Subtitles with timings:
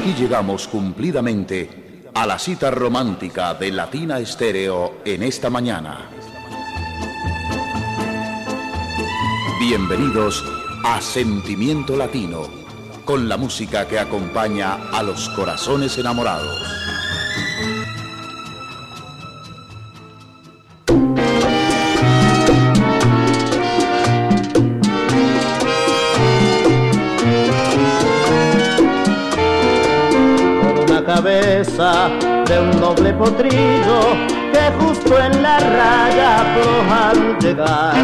[0.00, 6.08] Aquí llegamos cumplidamente a la cita romántica de Latina Estéreo en esta mañana.
[9.60, 10.42] Bienvenidos
[10.86, 12.44] a Sentimiento Latino,
[13.04, 16.79] con la música que acompaña a los corazones enamorados.
[31.80, 34.00] De un noble potrillo
[34.52, 37.94] que justo en la raya afloja al llegar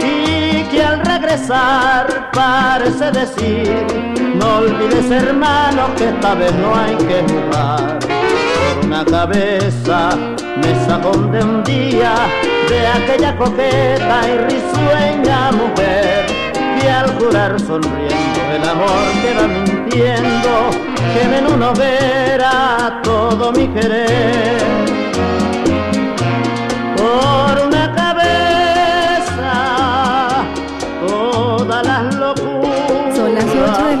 [0.00, 3.86] y que al regresar parece decir
[4.36, 10.10] no olvides hermano que esta vez no hay que jugar por una cabeza
[10.56, 12.14] me sajón de un día
[12.68, 16.26] de aquella coqueta y risueña mujer
[16.80, 24.58] que al jurar sonriendo el amor que va que en uno verá todo mi querer.
[26.96, 27.73] Por una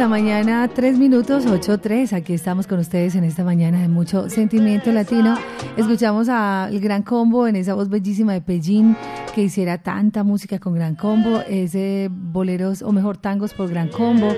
[0.04, 2.12] la mañana, 3 minutos, 8.3.
[2.12, 5.34] Aquí estamos con ustedes en esta mañana de mucho sentimiento latino.
[5.78, 8.98] Escuchamos al Gran Combo en esa voz bellísima de Pellín
[9.34, 14.28] que hiciera tanta música con Gran Combo, ese boleros o mejor tangos por Gran Combo,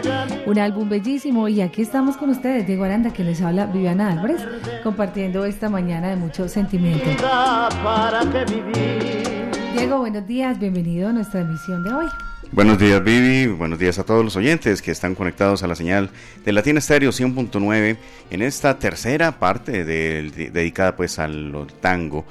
[0.47, 4.47] un álbum bellísimo y aquí estamos con ustedes, Diego Aranda que les habla Viviana Álvarez,
[4.84, 7.11] compartiendo esta mañana de mucho sentimiento.
[9.73, 12.06] Diego, buenos días, bienvenido a nuestra emisión de hoy.
[12.56, 16.08] Buenos días Vivi, buenos días a todos los oyentes que están conectados a la señal
[16.42, 17.98] de Latina Estéreo 100.9
[18.30, 22.24] en esta tercera parte dedicada pues al tango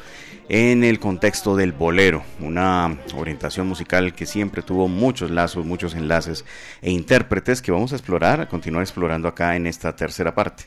[0.49, 6.43] en el contexto del bolero, una orientación musical que siempre tuvo muchos lazos, muchos enlaces
[6.81, 10.63] e intérpretes que vamos a explorar, continuar explorando acá en esta tercera parte.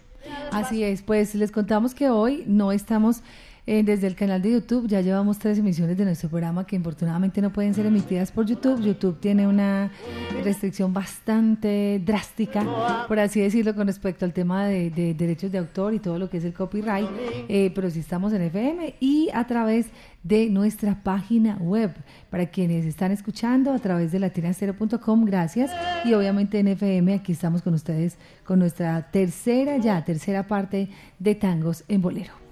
[0.52, 3.22] Así es, pues les contamos que hoy no estamos
[3.70, 4.88] eh, desde el canal de YouTube.
[4.88, 8.80] Ya llevamos tres emisiones de nuestro programa que infortunadamente no pueden ser emitidas por YouTube.
[8.80, 9.90] YouTube tiene una
[10.42, 12.64] restricción bastante drástica,
[13.06, 16.38] por así decirlo, con respecto al tema de, derechos de autor y todo lo que
[16.38, 17.10] es el copyright.
[17.50, 19.88] Eh, pero sí estamos en FM y a través
[20.22, 21.92] de nuestra página web.
[22.30, 25.70] Para quienes están escuchando a través de latinastero.com, gracias.
[26.06, 30.88] Y obviamente en FM, aquí estamos con ustedes con nuestra tercera ya, tercera parte
[31.18, 32.47] de tangos en bolero.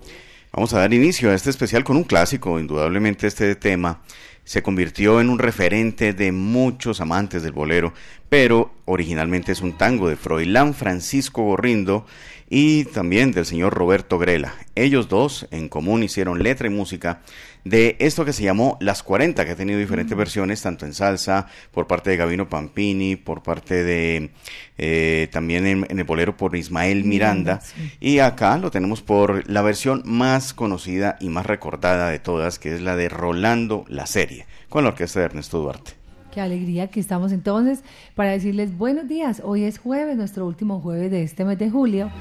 [0.57, 2.59] Vamos a dar inicio a este especial con un clásico.
[2.59, 4.01] Indudablemente este tema
[4.43, 7.93] se convirtió en un referente de muchos amantes del bolero,
[8.31, 12.07] pero originalmente es un tango de Froilán Francisco Gorrindo
[12.49, 14.55] y también del señor Roberto Grela.
[14.75, 17.21] Ellos dos en común hicieron letra y música
[17.69, 21.49] de esto que se llamó Las 40, que ha tenido diferentes versiones, tanto en salsa,
[21.73, 24.31] por parte de Gavino Pampini, por parte de
[24.79, 27.61] eh, también en, el bolero por Ismael Miranda,
[27.99, 32.73] y acá lo tenemos por la versión más conocida y más recordada de todas, que
[32.73, 35.93] es la de Rolando la serie, con la orquesta de Ernesto Duarte.
[36.33, 37.81] Qué alegría que estamos entonces
[38.15, 39.43] para decirles buenos días.
[39.43, 42.13] Hoy es jueves, nuestro último jueves de este mes de julio.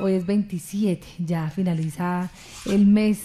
[0.00, 2.30] Hoy es 27, ya finaliza
[2.66, 3.20] el mes.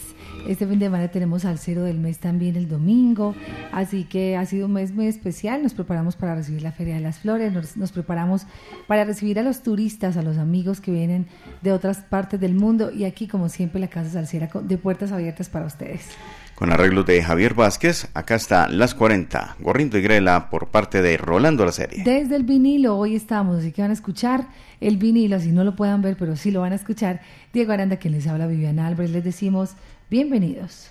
[0.46, 3.34] Este fin de semana tenemos al cero del mes también el domingo,
[3.72, 5.62] así que ha sido un mes muy especial.
[5.62, 8.46] Nos preparamos para recibir la Feria de las Flores, nos, preparamos
[8.86, 11.26] para recibir a los turistas, a los amigos que vienen
[11.62, 15.48] de otras partes del mundo y aquí, como siempre, la Casa Salcera de puertas abiertas
[15.48, 16.08] para ustedes.
[16.54, 21.16] Con arreglos de Javier Vázquez, acá está Las 40, Gorrindo y Grela por parte de
[21.16, 22.02] Rolando la Serie.
[22.04, 24.48] Desde el vinilo, hoy estamos, así que van a escuchar
[24.78, 27.22] el vinilo, así no lo puedan ver, pero sí lo van a escuchar.
[27.54, 29.74] Diego Aranda, quien les habla, Viviana Álvarez, les decimos
[30.10, 30.88] bienvenidos.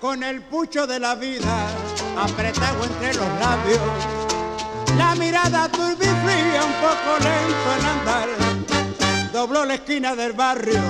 [0.00, 1.68] Con el pucho de la vida
[2.16, 3.80] apretado entre los labios
[4.96, 8.28] la mirada turbia y fría, un poco lento en andar.
[9.32, 10.80] Dobló la esquina del barrio,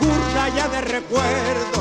[0.00, 1.78] curta ya de recuerdo,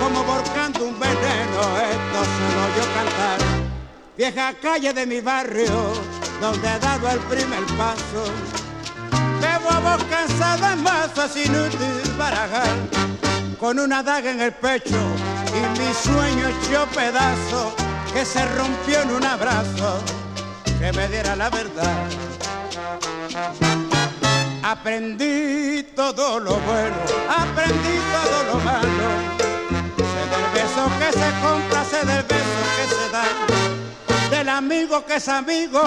[0.00, 1.60] como volcando un veneno,
[1.94, 3.38] esto solo yo cantar.
[4.16, 5.92] Vieja calle de mi barrio,
[6.40, 8.22] donde he dado el primer paso.
[9.40, 12.74] Bebo a voz cansada en masas inútil barajar,
[13.58, 15.02] con una daga en el pecho
[15.56, 17.74] y mi sueño hecho pedazo
[18.12, 20.00] que se rompió en un abrazo
[20.78, 22.08] que me diera la verdad.
[24.66, 26.96] Aprendí todo lo bueno,
[27.28, 29.08] aprendí todo lo malo.
[29.98, 33.24] Sé del beso que se compra, sé del beso que se da.
[34.30, 35.82] Del amigo que es amigo,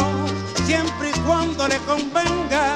[0.67, 2.75] siempre y cuando le convenga.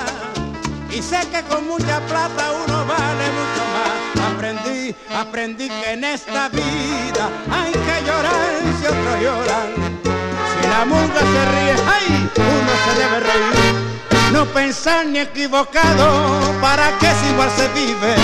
[0.89, 4.33] y sé que con mucha plata uno vale mucho más.
[4.33, 9.69] Aprendí, aprendí que en esta vida hay que llorar si otros lloran.
[10.03, 13.90] Si la murga se ríe, ay, uno se debe reír.
[14.31, 18.15] No pensar ni equivocado, para que si igual se vive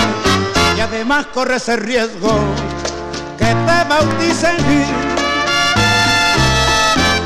[0.76, 2.38] y además corre ese riesgo
[3.36, 4.56] que te bauticen.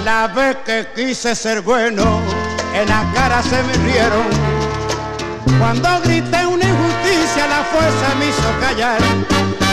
[0.05, 2.21] La vez que quise ser bueno,
[2.75, 4.27] en la cara se me rieron.
[5.59, 8.99] Cuando grité una injusticia, la fuerza me hizo callar.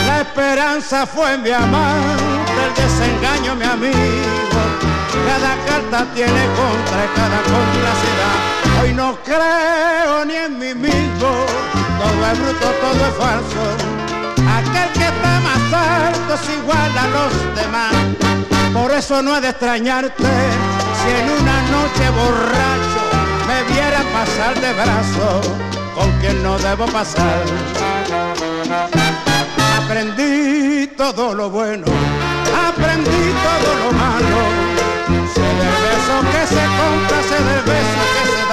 [0.08, 4.60] La esperanza fue mi amante, el desengaño mi amigo.
[5.26, 8.49] Cada carta tiene contra cada complacidad.
[8.90, 11.30] Hoy no creo ni en mí mismo,
[12.00, 13.64] todo es bruto, todo es falso.
[14.58, 17.94] Aquel que está más alto es igual a los demás.
[18.74, 23.04] Por eso no ha de extrañarte si en una noche borracho
[23.48, 25.42] me viera pasar de brazo
[25.94, 27.44] con quien no debo pasar.
[29.84, 31.86] Aprendí todo lo bueno,
[32.68, 34.40] aprendí todo lo malo.
[35.36, 38.49] Sé del beso que se compra, sé del beso que se.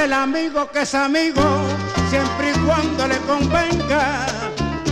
[0.00, 1.42] Del amigo que es amigo,
[2.08, 4.24] siempre y cuando le convenga.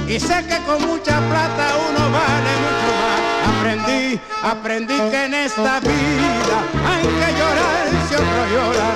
[0.06, 3.56] Y sé que con mucha plata uno vale mucho más.
[3.56, 8.90] Aprendí, aprendí que en esta vida hay que llorar si otro llora.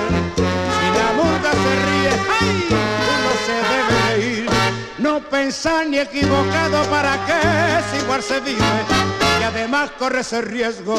[0.77, 2.67] Si la burga se ríe, ay,
[3.09, 4.49] uno se debe reír.
[4.99, 7.39] No pensar ni equivocado para que
[7.89, 8.61] si igual se vive.
[9.39, 10.95] Y además corre ese riesgo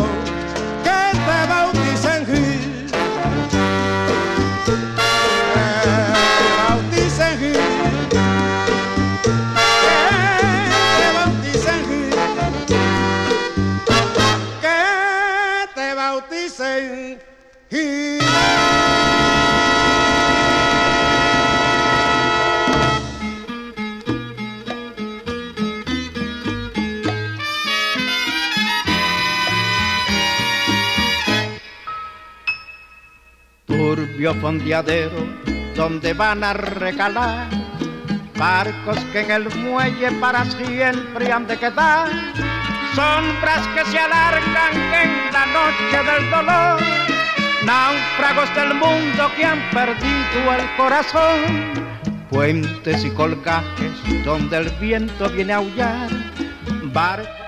[0.83, 1.84] que te Gil.
[33.67, 35.11] Turbio fondeadero
[35.75, 37.49] donde van a recalar
[38.37, 42.09] barcos que en el muelle para siempre han de quedar,
[42.95, 46.81] sombras que se alargan en la noche del dolor,
[47.65, 51.73] náufragos del mundo que han perdido el corazón,
[52.31, 56.09] puentes y colgajes donde el viento viene a aullar,
[56.93, 57.45] barcos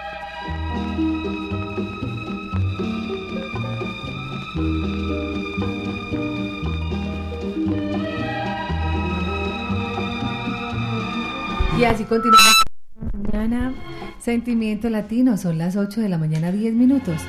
[11.79, 12.55] Y así continuamos.
[13.13, 13.75] Mañana,
[14.27, 17.23] Sentimiento Latino, son las 8 de la mañana, 10 minutos.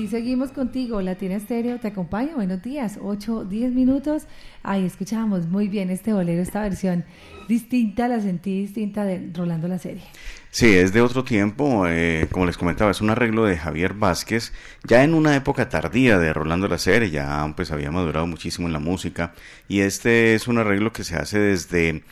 [0.00, 4.22] Aquí seguimos contigo, Latina Estéreo, te acompaño, buenos días, 8, 10 minutos.
[4.62, 7.04] Ahí escuchamos muy bien este bolero, esta versión
[7.48, 10.04] distinta, la sentí distinta de Rolando la serie.
[10.52, 14.52] Sí, es de otro tiempo, eh, como les comentaba, es un arreglo de Javier Vázquez,
[14.82, 18.72] ya en una época tardía de Rolando la serie, ya pues había madurado muchísimo en
[18.72, 19.32] la música,
[19.68, 22.02] y este es un arreglo que se hace desde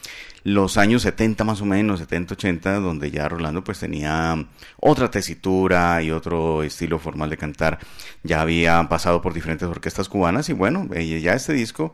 [0.45, 4.47] los años 70 más o menos, 70, 80, donde ya Rolando pues tenía
[4.79, 7.81] otra tesitura y otro estilo formal de cantar,
[8.23, 11.93] ya había pasado por diferentes orquestas cubanas y bueno, eh, ya este disco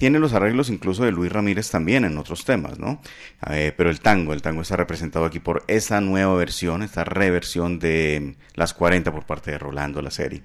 [0.00, 3.02] tiene los arreglos incluso de Luis Ramírez también en otros temas, ¿no?
[3.50, 7.78] Eh, pero el tango, el tango está representado aquí por esta nueva versión, esta reversión
[7.78, 10.42] de Las 40 por parte de Rolando la serie.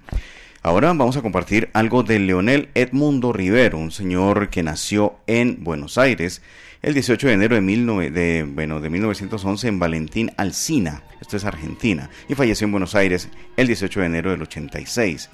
[0.62, 5.98] Ahora vamos a compartir algo de Leonel Edmundo Rivero, un señor que nació en Buenos
[5.98, 6.42] Aires
[6.82, 11.46] el 18 de enero de, 19, de, bueno, de 1911 en Valentín Alsina, esto es
[11.46, 15.30] Argentina, y falleció en Buenos Aires el 18 de enero del 86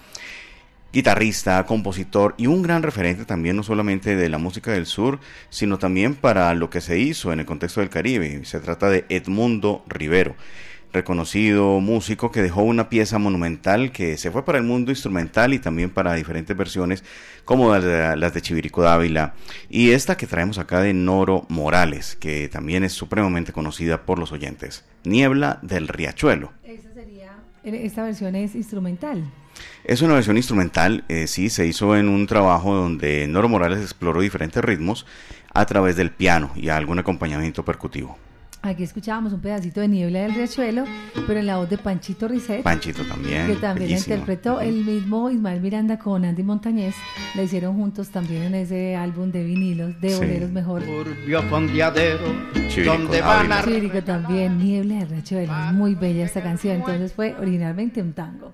[0.93, 5.19] guitarrista, compositor y un gran referente también no solamente de la música del sur,
[5.49, 8.43] sino también para lo que se hizo en el contexto del Caribe.
[8.45, 10.35] Se trata de Edmundo Rivero,
[10.91, 15.59] reconocido músico que dejó una pieza monumental que se fue para el mundo instrumental y
[15.59, 17.03] también para diferentes versiones
[17.45, 19.33] como las de, Chivirico Dávila
[19.69, 24.31] y esta que traemos acá de Noro Morales, que también es supremamente conocida por los
[24.31, 24.83] oyentes.
[25.03, 26.51] Niebla del Riachuelo.
[27.63, 29.23] Esta versión es instrumental.
[29.83, 34.21] Es una versión instrumental, eh, sí, se hizo en un trabajo donde Noro Morales exploró
[34.21, 35.05] diferentes ritmos
[35.53, 38.17] a través del piano y algún acompañamiento percutivo.
[38.63, 40.85] Aquí escuchábamos un pedacito de Niebla del Riachuelo,
[41.25, 42.61] pero en la voz de Panchito Risset.
[42.61, 43.47] Panchito también.
[43.47, 46.93] Que también la interpretó el mismo Ismael Miranda con Andy Montañez.
[47.33, 50.83] La hicieron juntos también en ese álbum de vinilos, de boleros mejor.
[50.83, 52.35] Turbio fondeadero,
[52.85, 53.63] donde van a...
[53.63, 55.53] Chirico también, Niebla del Riachuelo.
[55.73, 56.75] Muy bella esta canción.
[56.75, 58.53] Entonces fue originalmente un tango.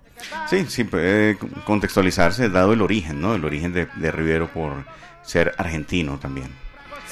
[0.50, 3.36] Sí, sí, puede contextualizarse dado el origen, ¿no?
[3.36, 4.86] El origen de, de Rivero por
[5.22, 6.48] ser argentino también.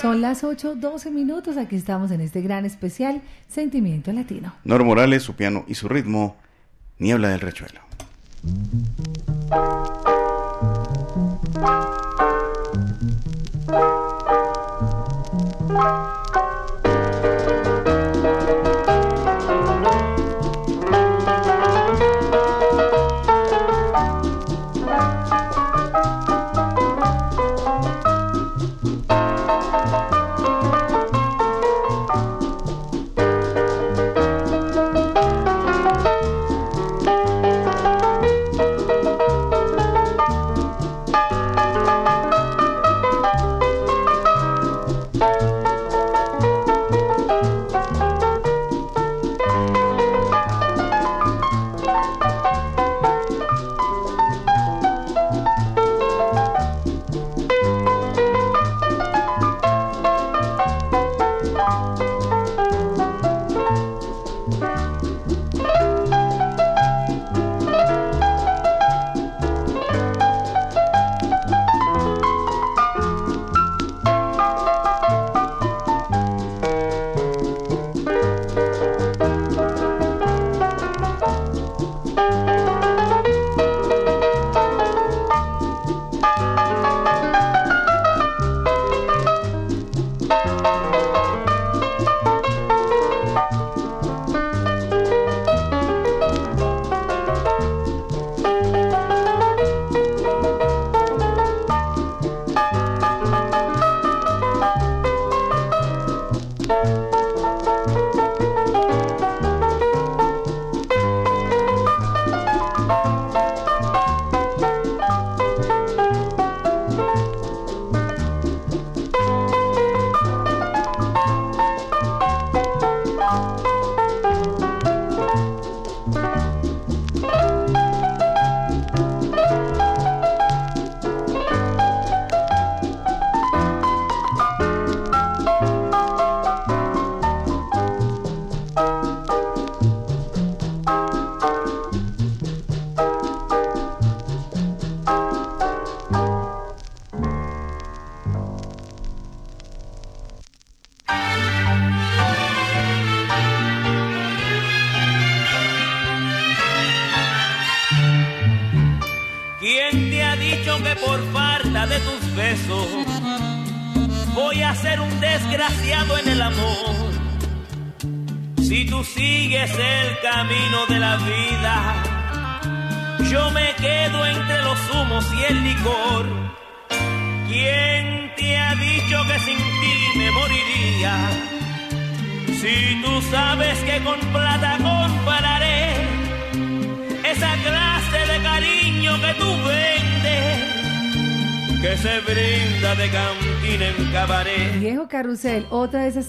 [0.02, 1.58] Son las 8, 12 minutos.
[1.58, 4.54] Aquí estamos en este gran especial Sentimiento Latino.
[4.64, 6.36] Noro Morales, su piano y su ritmo,
[7.00, 7.82] Niebla del Rechuelo.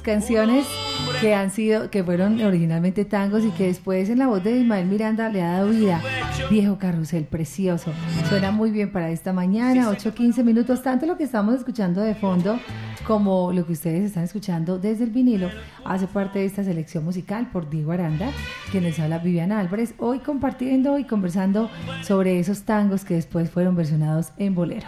[0.07, 0.65] Canciones
[1.21, 4.87] que han sido, que fueron originalmente tangos y que después en la voz de Ismael
[4.87, 6.01] Miranda le ha dado vida.
[6.49, 7.93] Viejo carrusel, precioso.
[8.29, 12.61] Suena muy bien para esta mañana, 8.15 minutos, tanto lo que estamos escuchando de fondo
[13.05, 15.49] como lo que ustedes están escuchando desde el vinilo,
[15.85, 18.31] hace parte de esta selección musical por Diego Aranda,
[18.71, 21.69] quien les habla Viviana Álvarez, hoy compartiendo y conversando
[22.03, 24.87] sobre esos tangos que después fueron versionados en bolero.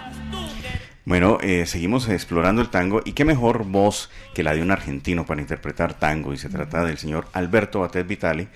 [1.08, 3.00] Bueno, eh, seguimos explorando el tango.
[3.02, 6.84] Y qué mejor voz que la de un argentino para interpretar tango y se trata
[6.84, 8.46] del señor Alberto Batet Vitali,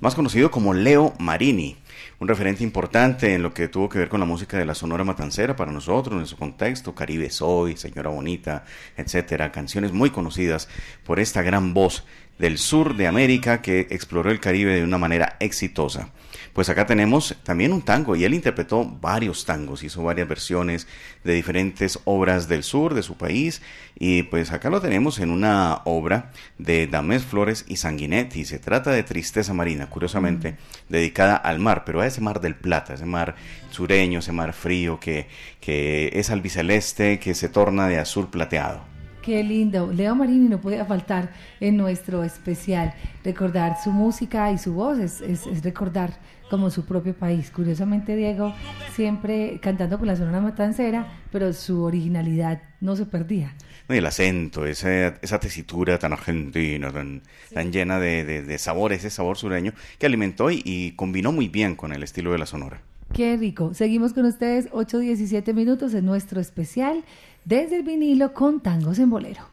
[0.00, 1.76] más conocido como Leo Marini,
[2.18, 5.04] un referente importante en lo que tuvo que ver con la música de la Sonora
[5.04, 8.64] Matancera para nosotros, en su contexto, Caribe Soy, Señora Bonita,
[8.96, 10.70] etcétera, canciones muy conocidas
[11.04, 12.04] por esta gran voz
[12.38, 16.08] del sur de América que exploró el Caribe de una manera exitosa.
[16.52, 20.86] Pues acá tenemos también un tango y él interpretó varios tangos, hizo varias versiones
[21.24, 23.62] de diferentes obras del sur de su país
[23.98, 28.44] y pues acá lo tenemos en una obra de Damés Flores y Sanguinetti.
[28.44, 30.56] Se trata de Tristeza Marina, curiosamente,
[30.90, 33.34] dedicada al mar, pero a ese mar del Plata, ese mar
[33.70, 35.28] sureño, ese mar frío que,
[35.60, 38.91] que es albiceleste, que se torna de azul plateado.
[39.22, 39.92] Qué lindo.
[39.92, 42.92] Leo Marini no podía faltar en nuestro especial.
[43.24, 46.18] Recordar su música y su voz es, es, recordar
[46.50, 47.52] como su propio país.
[47.52, 48.52] Curiosamente, Diego
[48.96, 53.54] siempre cantando con la Sonora Matancera, pero su originalidad no se perdía.
[53.88, 57.22] Y el acento, esa, esa tesitura tan argentina, tan,
[57.54, 61.76] tan llena de, de, sabor, ese sabor sureño, que alimentó y, y combinó muy bien
[61.76, 62.82] con el estilo de la Sonora.
[63.12, 63.74] Qué rico.
[63.74, 67.04] Seguimos con ustedes 8.17 minutos en nuestro especial
[67.44, 69.48] desde el vinilo con tangos en bolero.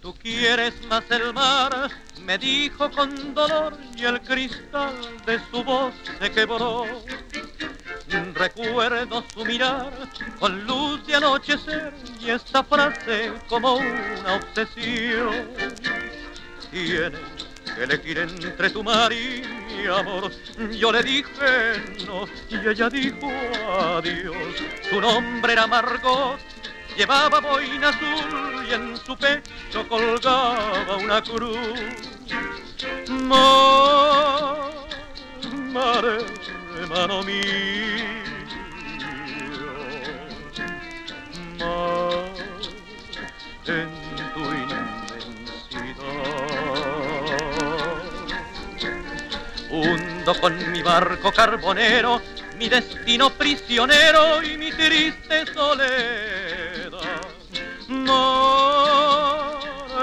[0.00, 1.90] Tú quieres más el mar,
[2.24, 4.94] me dijo con dolor y el cristal
[5.26, 6.84] de su voz se quebró.
[8.34, 9.92] Recuerdo su mirar
[10.38, 15.48] con luz de anochecer y esta frase como una obsesión.
[16.70, 17.47] Tienes
[17.86, 19.42] que entre tu mar y
[19.76, 20.32] mi amor.
[20.72, 23.30] Yo le dije no y ella dijo
[23.70, 24.36] adiós.
[24.90, 26.38] Su nombre era Margot,
[26.96, 31.56] llevaba boina azul y en su pecho colgaba una cruz.
[33.10, 34.70] Mar,
[35.72, 36.04] mar,
[36.80, 38.18] hermano mío
[43.66, 44.07] en
[50.34, 52.20] Con mi barco carbonero
[52.58, 56.90] mi destino prisionero y mi triste soledad.
[57.88, 59.58] No,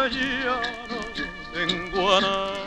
[0.10, 0.98] ya no
[1.54, 2.66] tengo a nadie.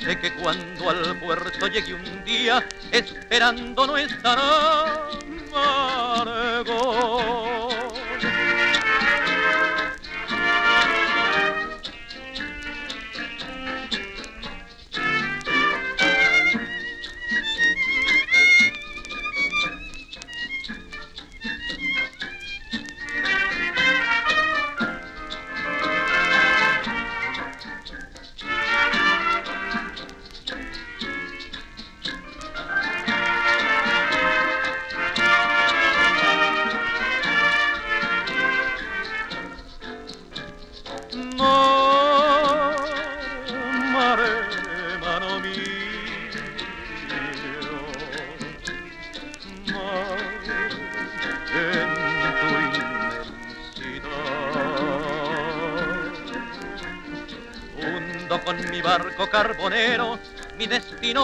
[0.00, 5.10] Sé que cuando al puerto llegue un día, esperando no estará
[6.64, 7.59] Margot.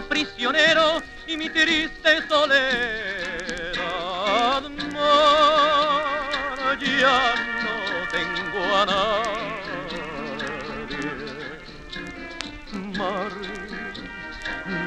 [0.03, 3.77] Prisionero y mi triste soledad.
[4.93, 7.75] Mar, ya no
[8.11, 9.77] tengo a nadie.
[12.99, 13.33] Mar,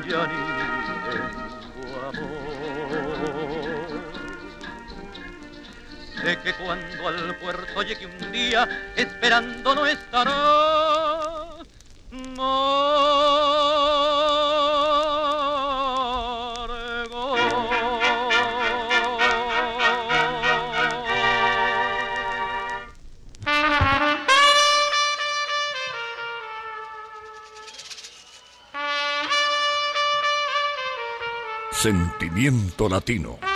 [0.08, 0.42] ya ni
[1.10, 3.30] tengo amor.
[6.22, 10.80] Sé que cuando al puerto llegue un día, esperando no estará
[32.40, 33.49] Sentimiento latino.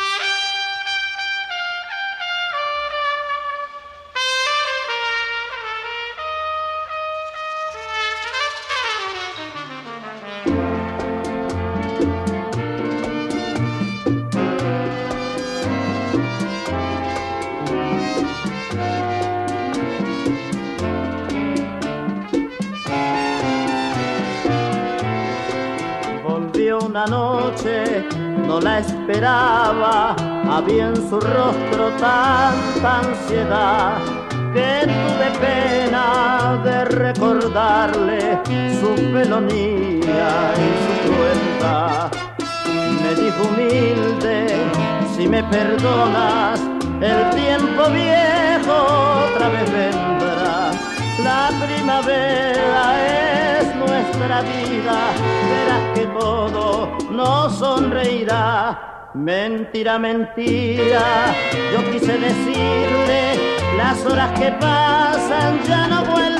[30.93, 33.97] En su rostro tanta ansiedad
[34.53, 38.39] que tuve pena de recordarle
[38.79, 42.11] su felonía y su crueldad.
[43.01, 44.55] Me dijo humilde,
[45.15, 46.59] si me perdonas,
[47.01, 48.75] el tiempo viejo
[49.27, 50.71] otra vez vendrá.
[51.23, 54.97] La primavera es nuestra vida,
[55.49, 58.82] verás que todo nos sonreirá
[59.23, 61.33] Mentira, mentira,
[61.71, 63.37] yo quise decirle,
[63.77, 66.33] las horas que pasan ya no vuelven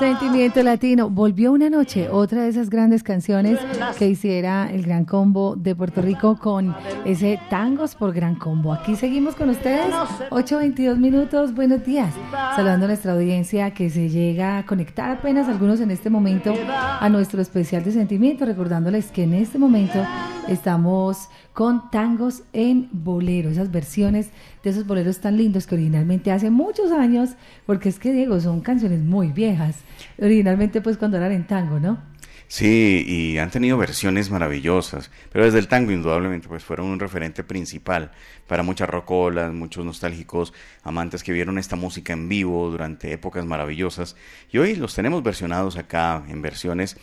[0.00, 1.08] Sentimiento Latino.
[1.10, 3.60] Volvió una noche, otra de esas grandes canciones
[3.96, 8.72] que hiciera el Gran Combo de Puerto Rico con ese Tangos por Gran Combo.
[8.72, 9.94] Aquí seguimos con ustedes,
[10.30, 12.12] 8.22 minutos, buenos días.
[12.56, 17.08] Saludando a nuestra audiencia que se llega a conectar apenas algunos en este momento a
[17.08, 20.04] nuestro especial de sentimiento, recordándoles que en este momento
[20.48, 24.30] estamos con tangos en bolero, esas versiones
[24.62, 27.30] de esos boleros tan lindos que originalmente hace muchos años,
[27.66, 29.76] porque es que Diego, son canciones muy viejas,
[30.20, 31.98] originalmente pues cuando eran en tango, ¿no?
[32.46, 37.42] Sí, y han tenido versiones maravillosas, pero desde el tango indudablemente pues fueron un referente
[37.42, 38.12] principal
[38.46, 40.52] para muchas rocolas, muchos nostálgicos,
[40.82, 44.14] amantes que vieron esta música en vivo durante épocas maravillosas
[44.52, 46.96] y hoy los tenemos versionados acá en versiones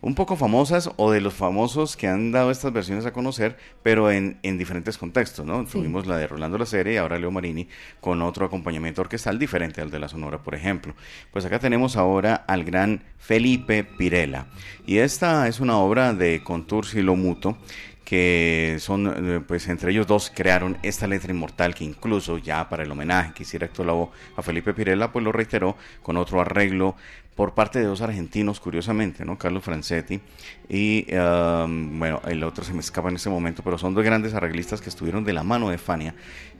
[0.00, 4.10] un poco famosas o de los famosos que han dado estas versiones a conocer, pero
[4.10, 5.64] en, en diferentes contextos, ¿no?
[5.64, 7.68] Tuvimos la de Rolando La Serie y ahora Leo Marini
[8.00, 10.94] con otro acompañamiento orquestal diferente al de la Sonora, por ejemplo.
[11.32, 14.46] Pues acá tenemos ahora al gran Felipe Pirela
[14.88, 17.58] y esta es una obra de Contour Silomuto
[18.06, 22.84] que son, eh, pues entre ellos dos crearon esta letra inmortal que incluso ya para
[22.84, 26.96] el homenaje que hiciera Héctor Lavoe a Felipe Pirela, pues lo reiteró con otro arreglo
[27.34, 29.36] por parte de dos argentinos, curiosamente, ¿no?
[29.36, 30.22] Carlos Francetti
[30.70, 34.32] y, um, bueno, el otro se me escapa en este momento, pero son dos grandes
[34.32, 36.14] arreglistas que estuvieron de la mano de Fania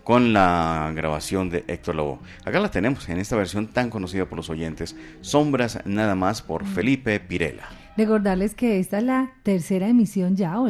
[0.04, 2.18] con la grabación de Héctor Lavoe.
[2.44, 6.66] Acá la tenemos en esta versión tan conocida por los oyentes, Sombras nada más por
[6.66, 7.77] Felipe Pirela.
[7.98, 10.68] Recordarles que esta es la tercera emisión ya, o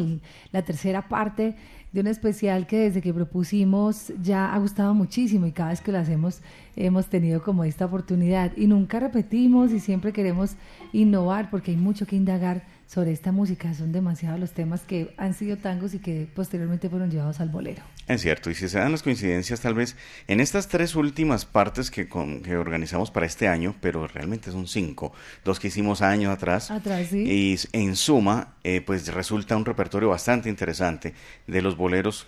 [0.51, 1.57] la tercera parte
[1.93, 5.93] de un especial que desde que propusimos ya ha gustado muchísimo y cada vez que
[5.93, 6.41] lo hacemos
[6.75, 8.53] hemos tenido como esta oportunidad.
[8.57, 10.57] Y nunca repetimos y siempre queremos
[10.95, 13.72] innovar porque hay mucho que indagar sobre esta música.
[13.74, 17.83] Son demasiados los temas que han sido tangos y que posteriormente fueron llevados al bolero.
[18.09, 19.94] Es cierto, y si se dan las coincidencias, tal vez
[20.27, 25.12] en estas tres últimas partes que, que organizamos para este año, pero realmente son cinco,
[25.44, 27.18] dos que hicimos años atrás, atrás ¿sí?
[27.18, 31.12] y en suma, eh, pues resulta un repertorio bastante interesante
[31.46, 32.27] de los boleros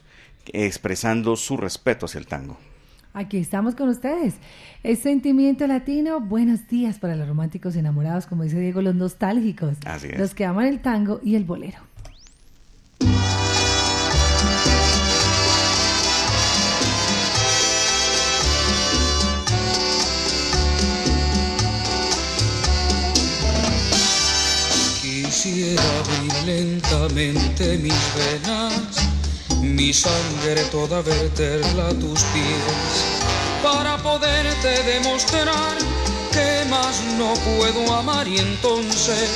[0.53, 2.59] expresando su respeto hacia el tango.
[3.13, 4.35] Aquí estamos con ustedes.
[4.83, 6.21] Es Sentimiento Latino.
[6.21, 9.77] Buenos días para los románticos enamorados, como dice Diego, los nostálgicos.
[9.85, 10.19] Así es.
[10.19, 11.79] Los que aman el tango y el bolero.
[25.03, 29.10] Quisiera abrir lentamente mis venas
[29.75, 33.05] mi sangre toda verterla a tus pies,
[33.63, 35.77] para poderte demostrar
[36.33, 39.31] que más no puedo amar y entonces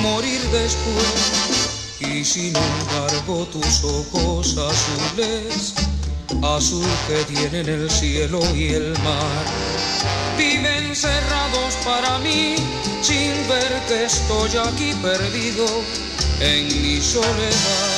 [0.00, 2.00] morir después.
[2.00, 5.74] Y sin embargo tus ojos azules,
[6.42, 9.44] azul que tienen el cielo y el mar,
[10.36, 12.56] viven cerrados para mí.
[13.02, 15.66] Sin ver que estoy aquí perdido
[16.40, 17.97] en mi soledad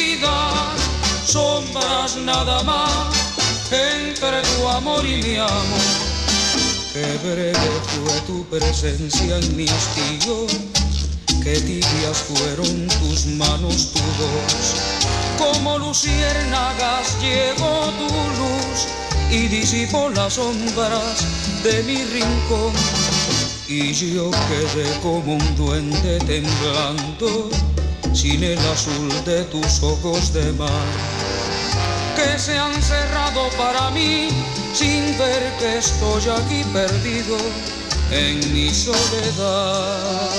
[1.25, 2.91] sombras nada más
[3.71, 6.11] entre tu amor y mi amor.
[6.93, 10.47] Qué breve fue tu presencia en mi hastío,
[11.43, 14.75] qué tibias fueron tus manos, tu voz.
[15.37, 18.87] Como luciérnagas llegó tu luz
[19.31, 21.25] y disipó las sombras
[21.63, 22.73] de mi rincón
[23.67, 27.49] y yo quedé como un duende temblando
[28.13, 30.69] sin el azul de tus ojos de mar
[32.15, 34.29] que se han cerrado para mí
[34.73, 37.37] sin ver que estoy aquí perdido
[38.11, 40.29] en mi soledad.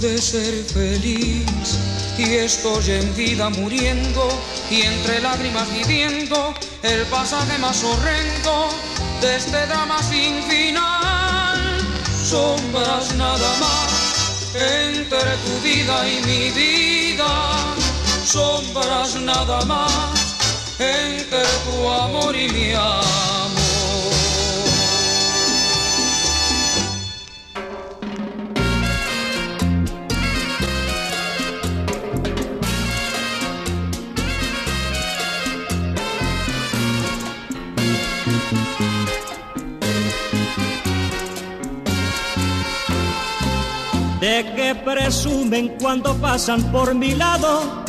[0.00, 1.57] de ser feliz
[2.18, 4.28] y estoy en vida muriendo
[4.70, 6.52] y entre lágrimas viviendo
[6.82, 8.68] el pasaje más horrendo
[9.20, 11.86] de este drama sin final.
[12.28, 17.74] Sombras nada más entre tu vida y mi vida.
[18.24, 20.36] Sombras nada más
[20.80, 23.37] entre tu amor y mi amor.
[44.28, 47.82] De que presumen cuando pasan por mi lado,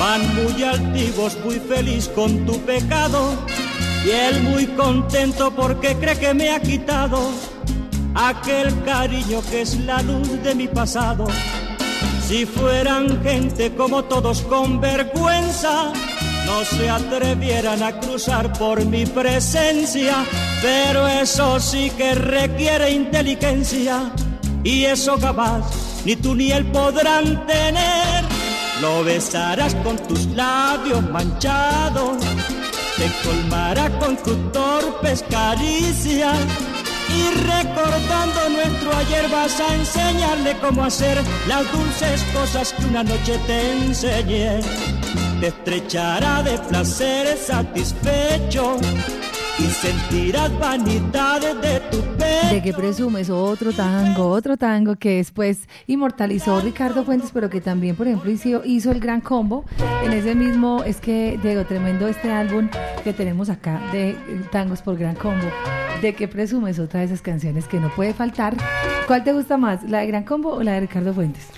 [0.00, 3.20] van muy altivos, muy feliz con tu pecado,
[4.04, 7.30] y él muy contento porque cree que me ha quitado
[8.16, 11.24] aquel cariño que es la luz de mi pasado.
[12.26, 15.92] Si fueran gente como todos con vergüenza,
[16.46, 20.16] no se atrevieran a cruzar por mi presencia,
[20.60, 24.12] pero eso sí que requiere inteligencia
[24.66, 25.62] y eso capaz
[26.04, 28.24] ni tú ni él podrán tener.
[28.82, 32.18] Lo besarás con tus labios manchados,
[32.96, 36.36] te colmará con tus torpes caricias
[37.16, 43.38] y recordando nuestro ayer vas a enseñarle cómo hacer las dulces cosas que una noche
[43.46, 44.60] te enseñé.
[45.40, 48.78] Te estrechará de placer satisfecho
[49.58, 52.54] y sentirás vanidades de tu pecho.
[52.54, 57.96] De que presumes otro tango, otro tango que después inmortalizó Ricardo Fuentes, pero que también,
[57.96, 59.64] por ejemplo, hizo, hizo el gran combo.
[60.04, 62.68] En ese mismo, es que, Diego, tremendo este álbum
[63.02, 64.16] que tenemos acá de
[64.50, 65.46] tangos por gran combo.
[66.02, 68.56] De que presumes otra de esas canciones que no puede faltar.
[69.06, 71.48] ¿Cuál te gusta más, la de Gran Combo o la de Ricardo Fuentes?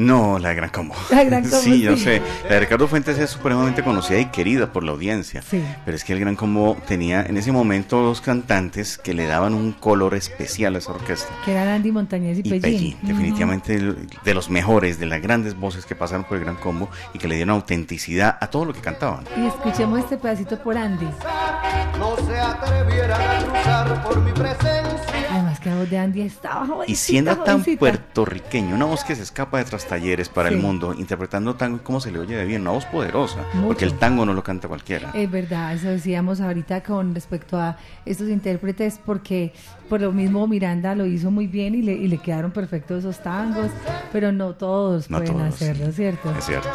[0.00, 0.94] No, la de Gran Combo.
[1.10, 2.04] La Gran Combo, sí, yo sí.
[2.04, 2.22] sé.
[2.48, 5.42] La de Ricardo Fuentes es supremamente conocida y querida por la audiencia.
[5.42, 5.62] Sí.
[5.84, 9.52] Pero es que el Gran Combo tenía en ese momento dos cantantes que le daban
[9.54, 11.28] un color especial a esa orquesta.
[11.44, 12.60] Que eran Andy Montañez y, Y Pellín.
[12.62, 16.56] Pellín, definitivamente el- de los mejores, de las grandes voces que pasaron por el Gran
[16.56, 19.24] Combo y que le dieron autenticidad a todo lo que cantaban.
[19.36, 21.08] Y escuchemos este pedacito por Andy.
[21.98, 24.80] No se atrevieran a cruzar por mi presencia.
[25.30, 27.78] Además que la voz de Andy estaba jovencita, Y siendo tan jovencita.
[27.78, 30.54] puertorriqueño, una voz que se escapa de tras talleres para Sí.
[30.54, 33.66] el mundo, interpretando tango y cómo se le oye de bien, una voz poderosa, Mucho.
[33.66, 35.10] porque el tango no lo canta cualquiera.
[35.12, 37.76] Es verdad, eso decíamos ahorita con respecto a
[38.06, 39.52] estos intérpretes, porque
[39.88, 43.20] por lo mismo Miranda lo hizo muy bien y le, y le quedaron perfectos esos
[43.22, 43.70] tangos,
[44.12, 45.92] pero no todos No pueden todos, hacerlo, sí.
[45.92, 46.32] ¿cierto?
[46.38, 46.68] Es cierto.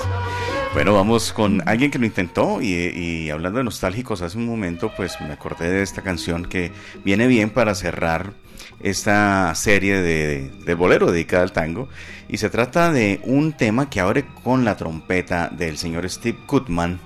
[0.73, 4.91] Bueno, vamos con alguien que lo intentó y, y hablando de nostálgicos hace un momento,
[4.97, 6.73] pues me acordé de esta canción que
[7.05, 8.33] viene bien para cerrar
[8.81, 11.87] esta serie de, de bolero dedicada al tango
[12.27, 16.99] y se trata de un tema que abre con la trompeta del señor Steve Goodman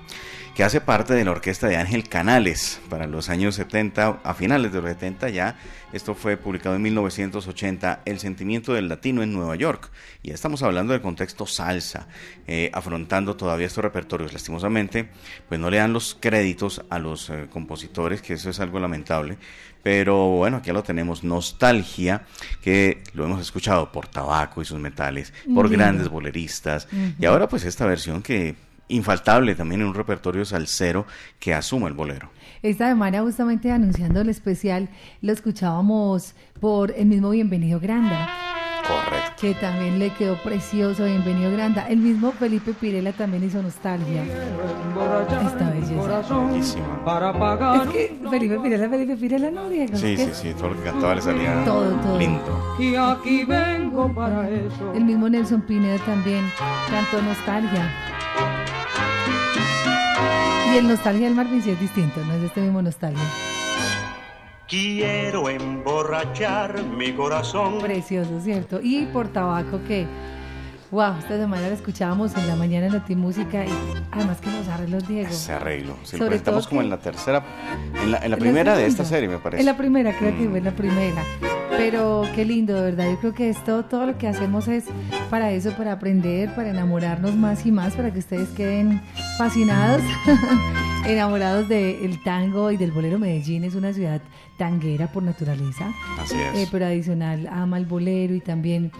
[0.59, 4.73] que hace parte de la orquesta de Ángel Canales para los años 70, a finales
[4.73, 5.55] de los 70 ya.
[5.93, 9.89] Esto fue publicado en 1980, El sentimiento del latino en Nueva York.
[10.21, 12.09] Y estamos hablando del contexto salsa,
[12.45, 14.33] eh, afrontando todavía estos repertorios.
[14.33, 15.07] Lastimosamente,
[15.47, 19.37] pues no le dan los créditos a los eh, compositores, que eso es algo lamentable.
[19.83, 22.23] Pero bueno, aquí lo tenemos, Nostalgia,
[22.61, 26.87] que lo hemos escuchado por Tabaco y sus metales, por grandes boleristas.
[27.19, 28.55] Y ahora pues esta versión que
[28.89, 31.05] infaltable también en un repertorio salsero
[31.39, 32.29] que asuma el bolero.
[32.61, 34.89] Esta semana justamente anunciando el especial
[35.21, 38.27] lo escuchábamos por el mismo Bienvenido Granda,
[38.89, 39.31] Correcto.
[39.39, 41.87] que también le quedó precioso Bienvenido Granda.
[41.87, 44.23] El mismo Felipe Pirela también hizo nostalgia.
[44.23, 46.79] Esta belleza.
[47.05, 49.95] Para pagar Es que Felipe Pirela, Felipe Pirela no, Diego.
[49.97, 52.17] Sí, sí, sí, todo lo que cantaba le salía Todo, todo.
[52.19, 52.75] lindo.
[52.79, 54.93] y aquí vengo para eso.
[54.95, 56.43] El mismo Nelson Pineda también
[56.89, 57.93] cantó Nostalgia.
[60.73, 63.23] Y el Nostalgia del Marvin sí es distinto, no es este mismo Nostalgia.
[64.69, 67.79] Quiero emborrachar mi corazón.
[67.79, 68.79] Precioso, ¿cierto?
[68.83, 70.05] Y por tabaco que,
[70.91, 73.69] wow, esta semana la escuchábamos en la mañana en Notimúsica y
[74.11, 75.27] además que nos arreglos Diego.
[75.29, 75.95] Ese arreglo.
[76.03, 77.43] Si lo Sobre presentamos todo como que- en la tercera,
[78.03, 79.61] en la, en la En primera de esta serie, me parece.
[79.61, 80.49] En la primera, creo que Mm.
[80.49, 81.23] fue en la primera.
[81.75, 83.09] Pero qué lindo, de verdad.
[83.09, 84.83] Yo creo que esto, todo lo que hacemos es
[85.31, 89.01] para eso, para aprender, para enamorarnos más y más, para que ustedes queden
[89.39, 90.01] fascinados,
[91.07, 93.17] enamorados del tango y del bolero.
[93.19, 94.21] Medellín es una ciudad
[94.57, 95.93] tanguera por naturaleza.
[96.19, 96.69] Así Eh, es.
[96.69, 98.91] pero adicional ama el bolero y también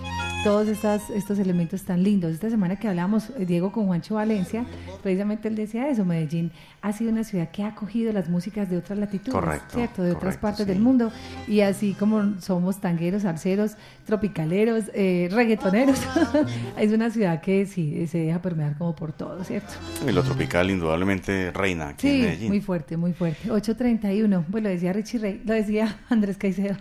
[0.45, 2.31] todos estas, estos elementos tan lindos.
[2.31, 4.63] Esta semana que hablamos, eh, Diego, con Juancho Valencia,
[5.03, 8.77] precisamente él decía eso, Medellín ha sido una ciudad que ha acogido las músicas de
[8.77, 10.03] otras latitudes, Correcto, ¿cierto?
[10.03, 10.71] De otras partes sí.
[10.71, 11.11] del mundo.
[11.47, 15.99] Y así como somos tangueros, arceros, tropicaleros, eh, reggaetoneros,
[16.77, 19.73] es una ciudad que sí, se deja permear como por todo, ¿cierto?
[20.07, 22.47] Y lo tropical indudablemente reina aquí en Sí, Medellín.
[22.47, 23.49] muy fuerte, muy fuerte.
[23.49, 26.77] 8.31, pues lo decía Richie Rey, lo decía Andrés Caicedo.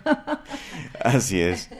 [1.02, 1.70] Así es.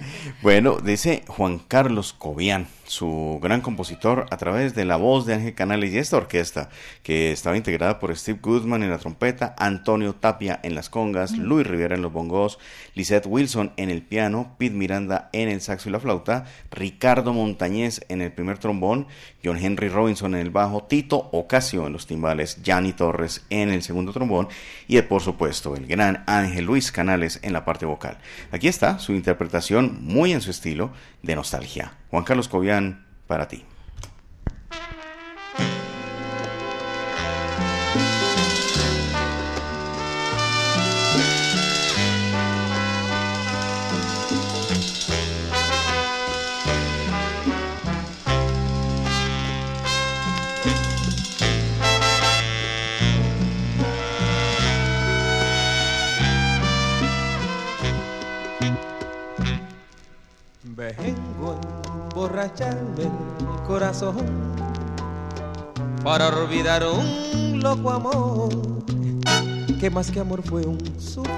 [0.43, 5.55] Bueno, dice Juan Carlos Cobian, su gran compositor, a través de la voz de Ángel
[5.55, 6.71] Canales y esta orquesta,
[7.03, 11.67] que estaba integrada por Steve Goodman en la trompeta, Antonio Tapia en las congas, Luis
[11.67, 12.59] Rivera en los bongos,
[12.95, 18.01] Lisette Wilson en el piano, Pete Miranda en el saxo y la flauta, Ricardo Montañez
[18.09, 19.07] en el primer trombón,
[19.45, 23.83] John Henry Robinson en el bajo, Tito Ocasio en los timbales, Gianni Torres en el
[23.83, 24.49] segundo trombón
[24.87, 28.19] y por supuesto el gran Ángel Luis Canales en la parte vocal.
[28.51, 30.91] Aquí está su interpretación muy en su estilo
[31.23, 31.93] de nostalgia.
[32.11, 33.65] Juan Carlos Cobian, para ti.
[62.29, 64.27] Emborracharme el corazón
[66.05, 68.51] para olvidar un loco amor
[69.81, 71.33] que más que amor fue un sufrir.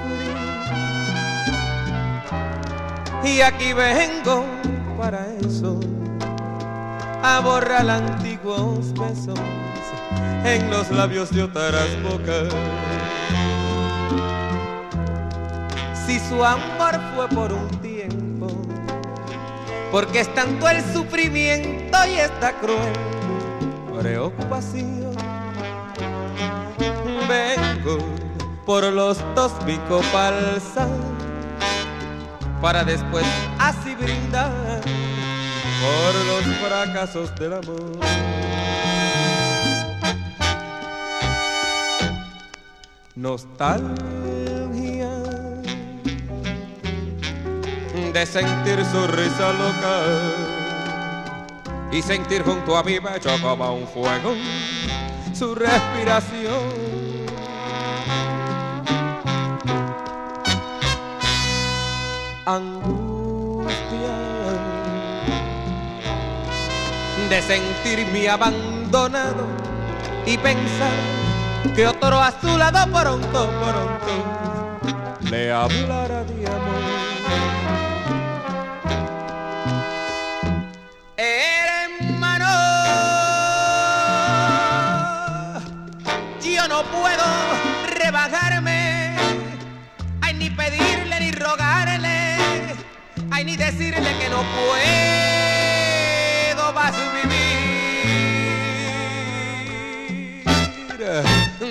[3.22, 4.44] Y aquí vengo
[4.98, 5.79] para eso,
[7.22, 9.38] a borrar antiguos besos
[10.44, 12.48] en los labios de otras bocas.
[16.07, 17.89] Si su amor fue por un tiempo,
[19.90, 22.92] porque es tanto el sufrimiento y esta cruel
[24.00, 25.14] preocupación.
[27.29, 27.98] Vengo
[28.64, 30.88] por los dos pico falsa
[32.61, 33.24] para después
[33.59, 34.81] así brindar
[35.81, 37.98] por los fracasos del amor.
[43.16, 44.19] Nostalgia
[48.12, 50.03] de sentir su risa loca
[51.92, 54.35] y sentir junto a mi pecho como un fuego
[55.33, 56.90] su respiración.
[62.46, 63.79] Angustia
[67.29, 69.46] de sentirme abandonado
[70.27, 70.90] y pensar
[71.77, 74.31] que otro a su lado pronto, pronto
[75.31, 77.10] le hablará de amor.
[81.22, 82.48] Hermano,
[86.42, 87.24] yo no puedo
[87.94, 89.16] rebajarme,
[90.22, 92.38] ay ni pedirle ni rogarle,
[93.30, 94.72] ay ni decirle que no puedo
[96.72, 97.50] más vivir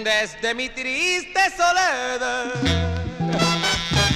[0.04, 2.54] desde mi triste soledad.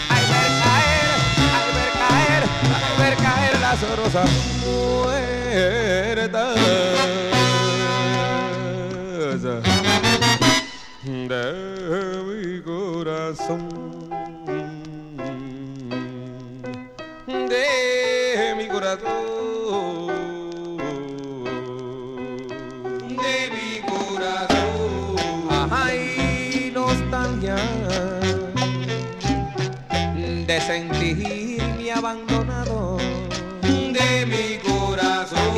[0.09, 1.09] Ay ver caer,
[1.57, 2.43] ay ver caer,
[2.75, 4.29] ay ver caer las rosas
[11.29, 13.69] de mi corazón,
[17.27, 19.32] de mi corazón,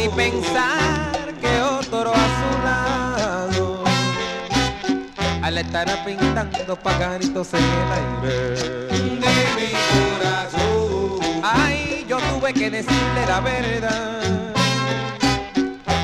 [0.05, 3.83] y pensar que otro a su lado
[5.41, 8.55] al estar pintando pagaritos en el aire.
[9.23, 11.41] De mi corazón.
[11.43, 14.21] Ay yo tuve que decirle la verdad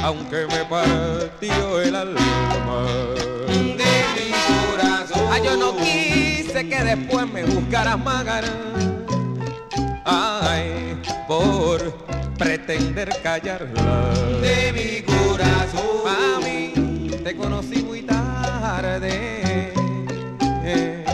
[0.03, 2.87] aunque me partió el alma.
[3.47, 4.31] De mi
[4.71, 5.27] corazón.
[5.31, 8.51] Ay yo no quise que después me buscaras más ganas.
[10.05, 12.10] Ay por
[12.41, 14.09] pretender callarla
[14.41, 16.03] de mi corazón.
[16.03, 19.71] Mami, te conocí muy tarde.
[20.63, 21.05] Eh,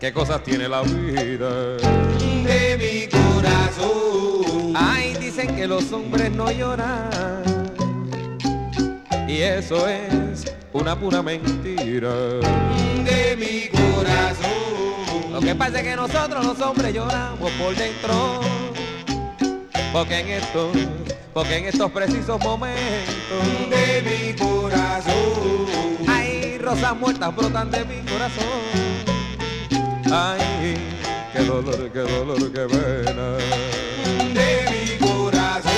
[0.00, 1.76] ¿Qué cosas tiene la vida?
[1.76, 4.72] De mi corazón.
[4.74, 7.42] Ay, dicen que los hombres no lloran.
[9.28, 12.14] Y eso es una pura mentira.
[13.04, 15.30] De mi corazón.
[15.30, 18.53] Lo que pasa es que nosotros los hombres lloramos por dentro
[19.94, 20.76] porque en estos,
[21.32, 25.66] porque en estos precisos momentos de mi corazón,
[26.08, 28.44] hay rosas muertas brotan de mi corazón.
[30.12, 30.74] Ay,
[31.32, 33.36] qué dolor, qué dolor, qué pena
[34.34, 35.72] de mi corazón.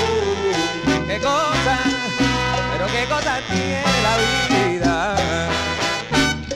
[1.07, 1.79] Qué cosa,
[2.72, 4.16] pero qué cosa tiene la
[4.70, 5.16] vida.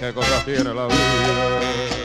[0.00, 1.99] Qué cosa tiene la vida.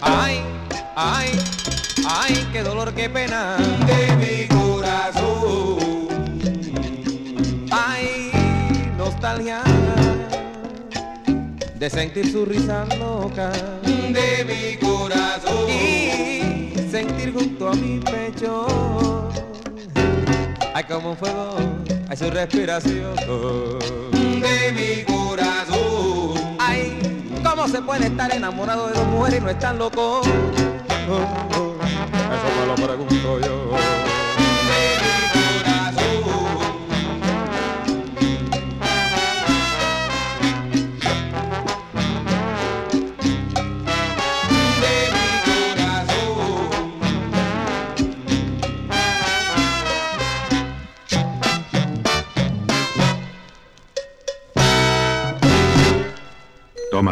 [0.00, 0.40] Ay,
[0.96, 1.30] ay,
[2.08, 3.56] ay, qué dolor, qué pena
[3.86, 6.08] de mi corazón.
[7.70, 8.30] Ay,
[8.96, 9.62] nostalgia
[11.78, 13.52] de sentir su risa loca
[13.82, 15.47] de mi corazón
[16.98, 18.66] sentir junto a mi pecho.
[20.74, 21.56] Hay como un fuego
[22.08, 23.14] hay su respiración.
[24.12, 26.56] De mi corazón.
[26.58, 26.98] Ay
[27.44, 30.20] cómo se puede estar enamorado de dos mujeres y no estar loco
[31.10, 33.87] Oh, oh, eso me lo pregunto yo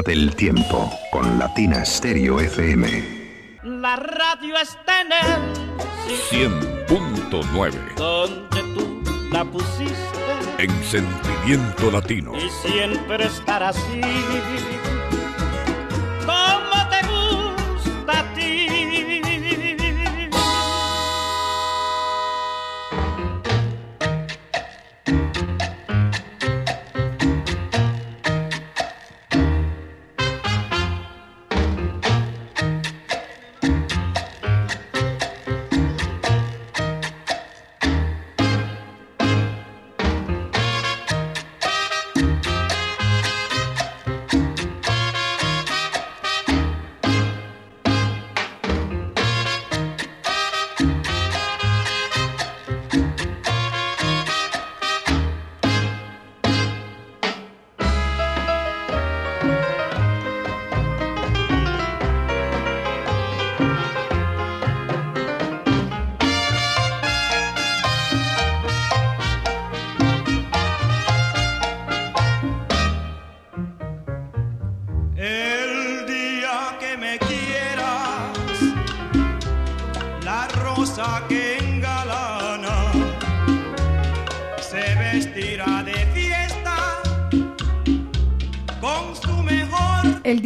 [0.06, 3.58] Tómate el tiempo con Latina Stereo FM.
[3.64, 9.02] La radio está en el 100.9 donde tú
[9.32, 9.94] la pusiste
[10.58, 12.32] en sentimiento latino.
[12.36, 14.00] y siempre estará así.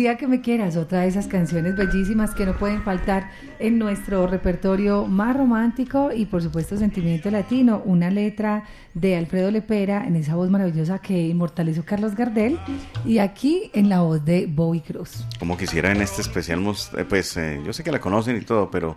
[0.01, 4.27] Día que me quieras, otra de esas canciones bellísimas que no pueden faltar en nuestro
[4.27, 10.37] repertorio más romántico y por supuesto sentimiento latino, una letra de Alfredo Lepera en esa
[10.37, 12.59] voz maravillosa que inmortalizó Carlos Gardel.
[13.05, 15.27] Y aquí en la voz de Bobby Cruz.
[15.39, 16.65] Como quisiera en este especial,
[16.97, 18.97] eh, pues eh, yo sé que la conocen y todo, pero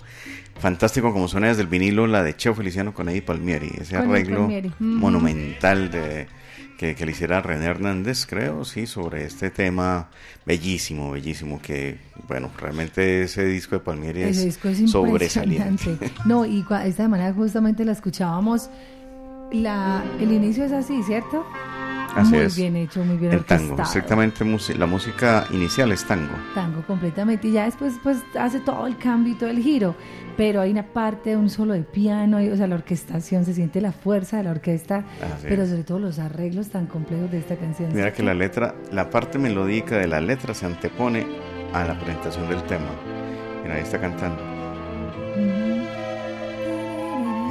[0.58, 4.10] fantástico como suena desde el vinilo la de Cheo Feliciano con Eddie Palmieri, ese Con
[4.10, 6.28] arreglo Palmieri, monumental de
[6.78, 10.10] que, que le hiciera René Hernández, creo, sí, sobre este tema
[10.46, 11.98] bellísimo, bellísimo, que
[12.28, 15.98] bueno, realmente ese disco de Palmieri es, disco es sobresaliente.
[16.26, 18.70] No, y esta semana justamente la escuchábamos.
[19.54, 21.46] La, el inicio es así, ¿cierto?
[22.16, 22.56] Así muy es.
[22.56, 26.34] bien hecho, muy bien El tango, musi- la música inicial es tango.
[26.54, 27.48] Tango completamente.
[27.48, 29.96] Y ya después pues hace todo el cambio y todo el giro.
[30.38, 33.82] Pero hay una parte, un solo de piano, y, o sea, la orquestación, se siente
[33.82, 35.70] la fuerza de la orquesta, Así pero es.
[35.70, 37.92] sobre todo los arreglos tan complejos de esta canción.
[37.94, 41.26] Mira que la letra, la parte melódica de la letra se antepone
[41.74, 42.86] a la presentación del tema.
[43.64, 44.42] Mira, ahí está cantando.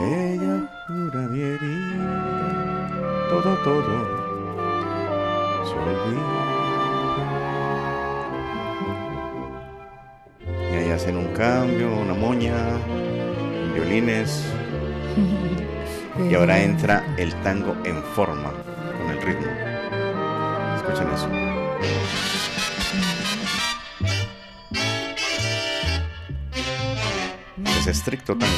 [0.05, 0.52] Ella
[0.89, 2.89] mi herida,
[3.31, 4.23] todo, todo
[5.65, 6.23] se olvida.
[10.73, 12.55] Y ahí hacen un cambio, una moña,
[13.75, 14.45] violines.
[16.31, 18.53] Y ahora entra el tango en forma,
[18.99, 19.51] con el ritmo.
[20.77, 21.29] Escuchen eso.
[27.79, 28.53] Es estricto tango.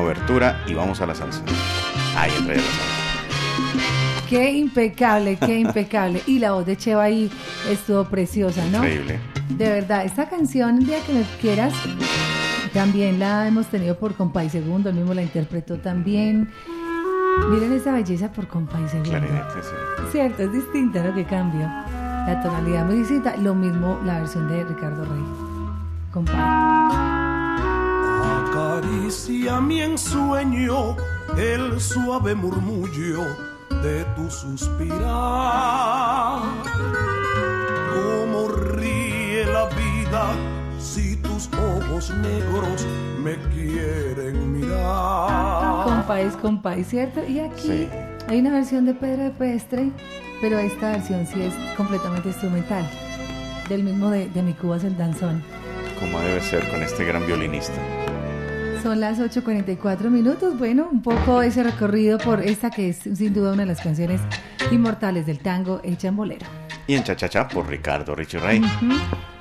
[0.00, 1.42] Obertura y vamos a la salsa.
[2.16, 3.08] Ahí entra ya la salsa.
[4.28, 6.22] Qué impecable, qué impecable.
[6.26, 7.30] Y la voz de Cheva ahí
[7.68, 8.78] estuvo preciosa, ¿no?
[8.78, 9.18] Increíble.
[9.48, 11.72] De verdad, esta canción, el día que me quieras,
[12.72, 16.50] también la hemos tenido por Compay Segundo, él mismo la interpretó también.
[17.50, 19.10] Miren esa belleza por Compay Segundo.
[19.10, 20.04] Clarinete, sí.
[20.12, 21.84] Cierto, es distinta lo que cambia.
[22.26, 23.36] La tonalidad muy distinta.
[23.36, 25.24] Lo mismo la versión de Ricardo Rey.
[26.12, 26.77] Compay.
[28.78, 30.94] Acaricia mi ensueño
[31.36, 33.24] el suave murmullo
[33.82, 35.02] de tu suspirar.
[37.92, 40.28] Como ríe la vida
[40.78, 42.86] si tus ojos negros
[43.20, 45.84] me quieren mirar.
[45.84, 47.24] Compáis, compáis, ¿cierto?
[47.26, 47.88] Y aquí Sí.
[48.28, 49.90] hay una versión de Pedro de Pestre,
[50.40, 52.88] pero esta versión sí es completamente instrumental.
[53.68, 55.42] Del mismo de, de Mi Cuba es el danzón.
[55.98, 57.74] Como debe ser con este gran violinista.
[58.82, 60.58] Son las 8.44 minutos.
[60.58, 64.20] Bueno, un poco ese recorrido por esta que es sin duda una de las canciones
[64.70, 66.46] inmortales del tango hecha en bolero.
[66.86, 68.94] Y en Chachachá por Ricardo Richie Ray, Ujú.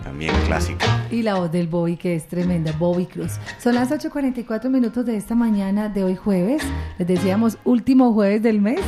[0.04, 0.86] también clásica.
[1.12, 3.34] Y la voz del Bobby, que es tremenda, Bobby Cruz.
[3.60, 6.62] Son las 8.44 minutos de esta mañana de hoy jueves.
[6.98, 8.82] Les decíamos último jueves del mes.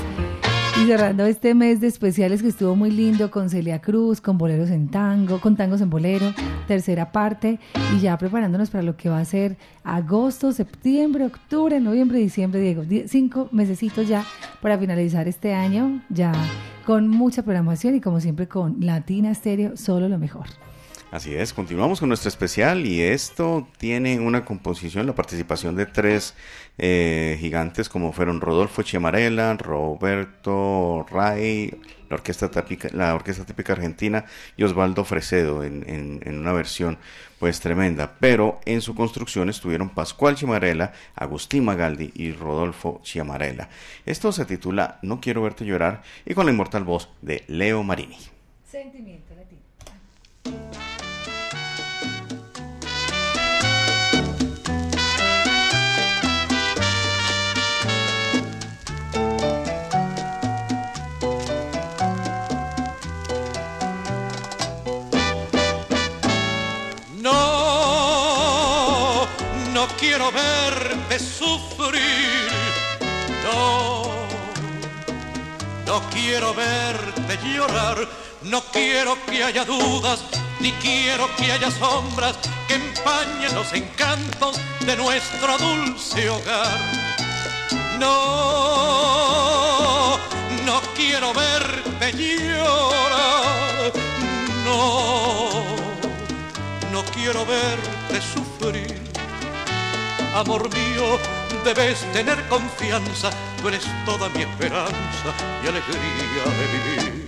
[0.82, 4.69] Y cerrando este mes de especiales que estuvo muy lindo con Celia Cruz, con boleros
[4.69, 6.34] en tango, con tangos en bolero,
[6.67, 7.59] tercera parte,
[7.95, 12.84] y ya preparándonos para lo que va a ser agosto, septiembre, octubre, noviembre, diciembre, Diego.
[12.84, 14.25] Die- Cinco mesecitos ya
[14.61, 16.32] para finalizar este año, ya
[16.86, 20.45] con mucha programación y como siempre con Latina Stereo, solo lo mejor.
[21.11, 26.36] Así es, continuamos con nuestro especial y esto tiene una composición, la participación de tres
[26.82, 31.77] eh, gigantes como fueron Rodolfo Chiamarela, Roberto Ray,
[32.09, 34.23] la orquesta típica, la orquesta típica argentina
[34.55, 36.97] y Osvaldo Fresedo en, una versión
[37.38, 43.67] pues tremenda, pero en su construcción estuvieron Pascual Chiamarela, Agustín Magaldi y Rodolfo Chiamarela.
[44.05, 48.17] Esto se titula No quiero verte llorar y con la inmortal voz de Leo Marini.
[48.65, 49.28] Sentimiento
[76.00, 78.08] no quiero verte llorar.
[78.43, 80.22] No quiero que haya dudas,
[80.62, 82.38] ni quiero que haya sombras
[82.68, 86.80] que empañen los encantos de nuestro dulce hogar.
[88.00, 88.97] No,
[90.66, 93.91] no quiero verte llorar.
[94.64, 95.50] No,
[96.93, 98.97] no quiero verte sufrir.
[100.34, 101.20] Amor mío,
[101.64, 103.30] debes tener confianza,
[103.62, 105.34] tú eres toda mi esperanza
[105.64, 107.20] y alegría de vivir.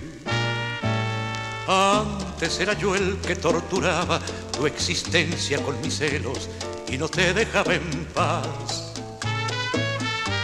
[1.68, 4.20] Antes era yo el que torturaba
[4.52, 6.48] tu existencia con mis celos
[6.88, 8.92] y no te dejaba en paz.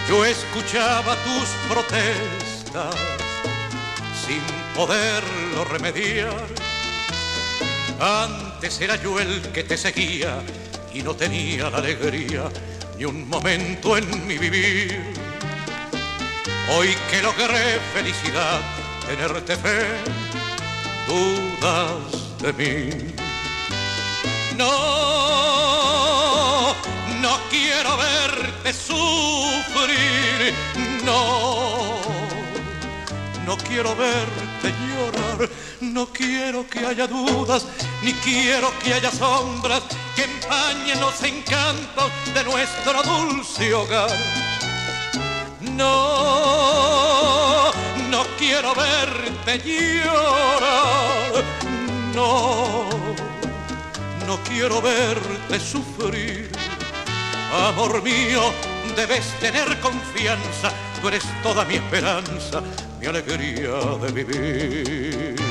[0.09, 2.97] Yo escuchaba tus protestas
[4.27, 4.41] sin
[4.75, 6.47] poderlo remediar.
[8.01, 10.41] Antes era yo el que te seguía
[10.95, 12.49] y no tenía la alegría
[12.99, 15.01] ni un momento en mi vivir.
[16.71, 18.61] Hoy que logré felicidad,
[19.07, 19.87] tenerte fe,
[21.07, 22.91] dudas de mí.
[24.57, 24.75] No,
[27.23, 30.53] no quiero verte sufrir,
[31.05, 32.01] no,
[33.47, 35.49] no quiero verte llorar,
[35.81, 37.65] no quiero que haya dudas,
[38.03, 39.85] ni quiero que haya sombras
[40.19, 44.11] que empañen los encantos de nuestro dulce hogar.
[45.77, 47.71] No,
[48.11, 51.45] no quiero verte llorar,
[52.17, 52.89] no,
[54.27, 56.51] no quiero verte sufrir.
[57.69, 58.53] Amor mío,
[58.97, 62.61] debes tener confianza, tú eres toda mi esperanza,
[62.99, 65.48] mi alegría de vivir.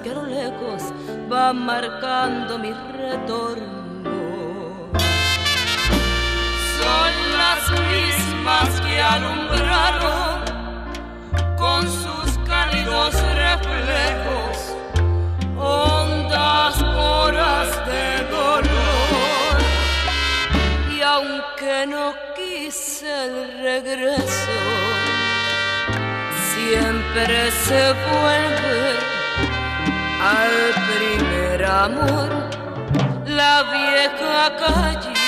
[0.00, 0.82] Que a lo lejos
[1.28, 3.70] van marcando mi retorno.
[6.78, 10.44] Son las mismas que alumbraron
[11.58, 14.76] con sus cálidos reflejos
[15.58, 19.56] hondas horas de dolor.
[20.90, 24.58] Y aunque no quise el regreso,
[26.54, 29.11] siempre se vuelve
[30.22, 30.56] al
[30.88, 32.28] primer amor,
[33.26, 35.21] la vieja calle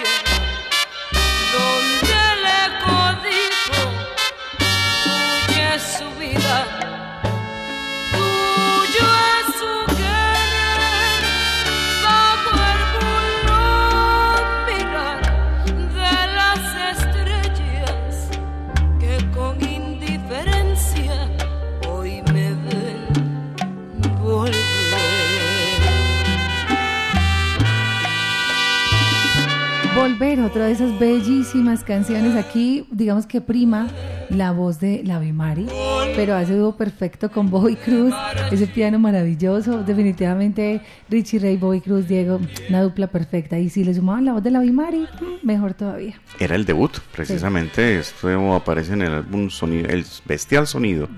[30.52, 32.36] esas bellísimas canciones.
[32.36, 33.88] Aquí, digamos que prima
[34.28, 35.66] la voz de la Mari,
[36.14, 38.12] pero hace dúo perfecto con Bobby Cruz,
[38.52, 39.82] ese piano maravilloso.
[39.82, 43.58] Definitivamente Richie Ray, Bobby Cruz, Diego, una dupla perfecta.
[43.58, 45.06] Y si le sumaban la voz de la Mari,
[45.42, 46.20] mejor todavía.
[46.38, 47.98] Era el debut, precisamente.
[47.98, 51.08] Esto aparece en el álbum sonido, El Bestial Sonido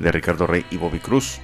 [0.00, 1.40] de Ricardo Rey y Bobby Cruz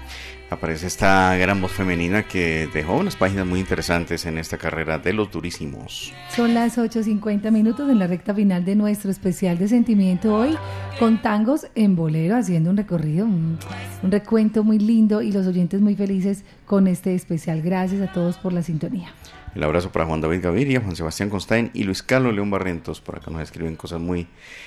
[0.51, 5.13] aparece esta gran voz femenina que dejó unas páginas muy interesantes en esta carrera de
[5.13, 6.13] los durísimos.
[6.35, 10.57] Son las 8.50 minutos en la recta final de nuestro especial de sentimiento hoy
[10.99, 13.59] con tangos en bolero, haciendo un recorrido, un,
[14.03, 17.63] recuento muy lindo y los oyentes muy felices con este especial.
[17.63, 19.13] Gracias a todos por la sintonía.
[19.55, 23.01] El abrazo para Juan David Gaviria, Juan Sebastián Constain y Luis Carlos León Barrientos.
[23.01, 24.27] Por acá nos escriben cosas muy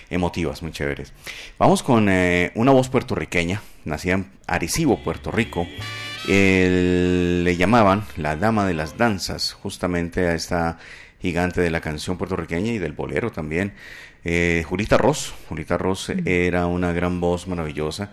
[0.09, 1.13] emotivas, muy chéveres.
[1.57, 5.67] Vamos con eh, una voz puertorriqueña, nacida en Arecibo, Puerto Rico.
[6.27, 10.77] le llamaban la dama de las danzas, justamente a esta
[11.21, 13.73] gigante de la canción puertorriqueña y del bolero también.
[14.23, 15.33] Eh, Julita Ross.
[15.49, 18.11] Julita Ross era una gran voz maravillosa.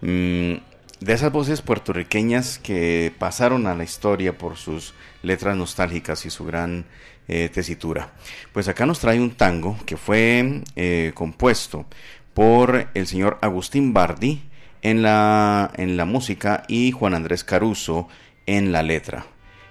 [0.00, 0.54] Mm,
[1.00, 6.44] de esas voces puertorriqueñas que pasaron a la historia por sus letras nostálgicas y su
[6.44, 6.84] gran
[7.28, 8.12] eh, tesitura.
[8.52, 11.86] Pues acá nos trae un tango que fue eh, compuesto
[12.34, 14.42] por el señor Agustín Bardi
[14.82, 18.08] en la, en la música y Juan Andrés Caruso
[18.46, 19.26] en la letra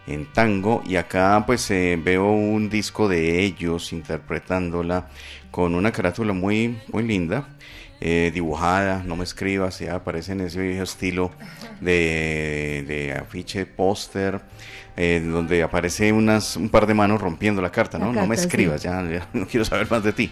[0.08, 5.08] en tango y acá pues eh, veo un disco de ellos interpretándola
[5.52, 7.48] con una carátula muy muy linda
[8.06, 11.32] eh, dibujada, no me escribas, ya aparece en ese viejo estilo
[11.80, 14.42] de, de afiche, póster,
[14.98, 18.12] eh, donde aparece unas, un par de manos rompiendo la carta, ¿no?
[18.12, 19.02] no me escribas, ya,
[19.34, 20.30] no quiero saber más de ti.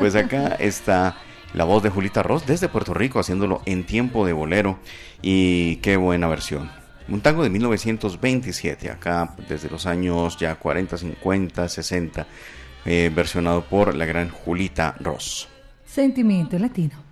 [0.00, 1.16] Pues acá está
[1.52, 4.80] la voz de Julita Ross desde Puerto Rico haciéndolo en tiempo de bolero
[5.22, 6.68] y qué buena versión.
[7.06, 12.26] Un tango de 1927, acá desde los años ya 40, 50, 60,
[12.84, 15.48] versionado por la gran Julita Ross.
[15.86, 17.03] Sentimiento Latino.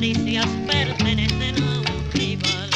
[0.00, 2.70] Caricias pertenecen a un rival.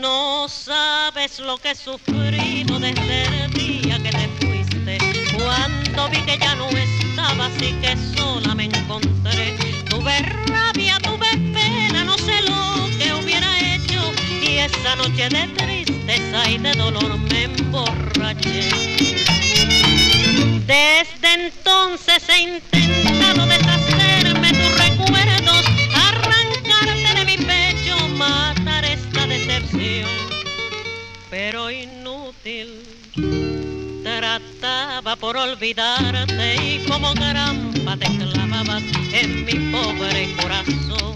[0.00, 4.96] No sabes lo que he sufrido desde el día que te fuiste,
[5.36, 9.58] cuando vi que ya no estabas y que sola me encontré.
[9.90, 14.00] Tuve rabia, tuve pena, no sé lo que hubiera hecho
[14.42, 18.70] y esa noche de tristeza y de dolor me emborraché.
[20.66, 23.59] Desde entonces he intentado deshacerme
[35.20, 41.14] por olvidarte y como grampa te clavabas en mi pobre corazón.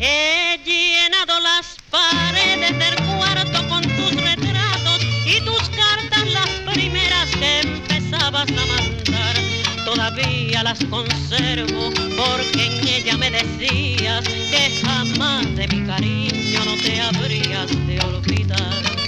[0.00, 7.60] He llenado las paredes del cuarto con tus retratos y tus cartas las primeras que
[7.60, 9.36] empezabas a mandar.
[9.84, 17.00] Todavía las conservo porque en ella me decías que jamás de mi cariño no te
[17.00, 19.03] habrías de olvidar.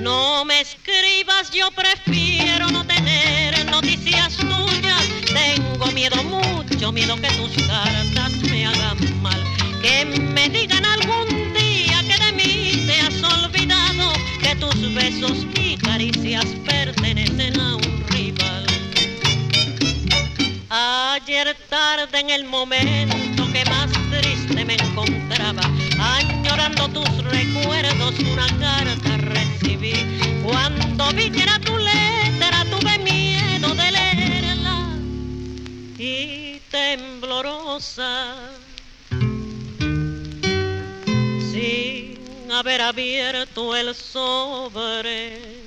[0.00, 5.08] No me escribas, yo prefiero no tener noticias tuyas.
[5.26, 9.38] Tengo miedo, mucho miedo que tus cartas me hagan mal.
[9.82, 14.12] Que me digan algún día que de mí te has olvidado.
[14.40, 18.66] Que tus besos y caricias pertenecen a un rival.
[20.70, 25.62] Ayer tarde en el momento que más triste me encontraba,
[26.70, 29.92] añorando tus recuerdos, una carta recibí.
[30.42, 34.88] Cuando vi que era tu letra, tuve miedo de leerla
[35.98, 38.34] y temblorosa,
[41.50, 45.60] sin haber abierto el sobre.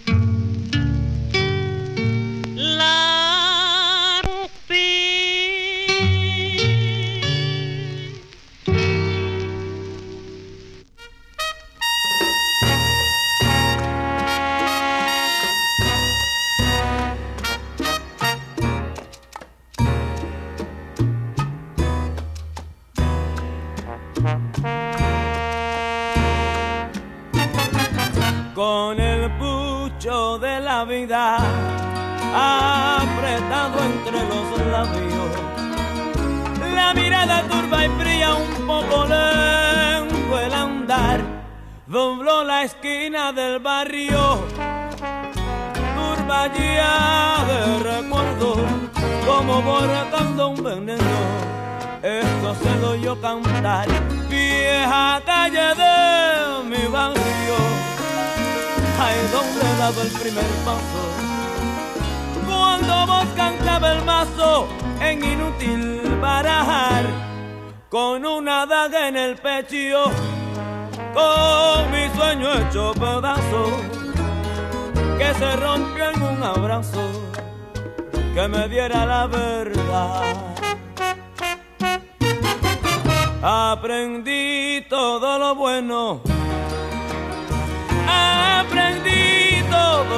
[2.56, 3.13] La
[30.04, 31.38] cacho de la vida,
[32.36, 35.32] apretado entre los labios.
[36.76, 41.22] La mirada turba y fría, un poco lento el andar,
[41.88, 44.44] dobló la esquina del barrio,
[45.96, 48.56] turba ya de recuerdo,
[49.26, 51.54] como borrando un veneno.
[52.02, 53.88] Esto se lo yo cantar,
[54.30, 57.93] vieja calle de mi barrio
[59.32, 61.02] donde he dado el primer paso.
[62.48, 64.68] Cuando vos cantaba el mazo
[65.02, 67.04] en inútil barajar,
[67.90, 70.06] con una daga en el pecho,
[71.14, 73.66] con mi sueño hecho pedazo,
[75.18, 77.10] que se rompió en un abrazo,
[78.34, 80.24] que me diera la verdad.
[83.44, 86.22] Aprendí todo lo bueno,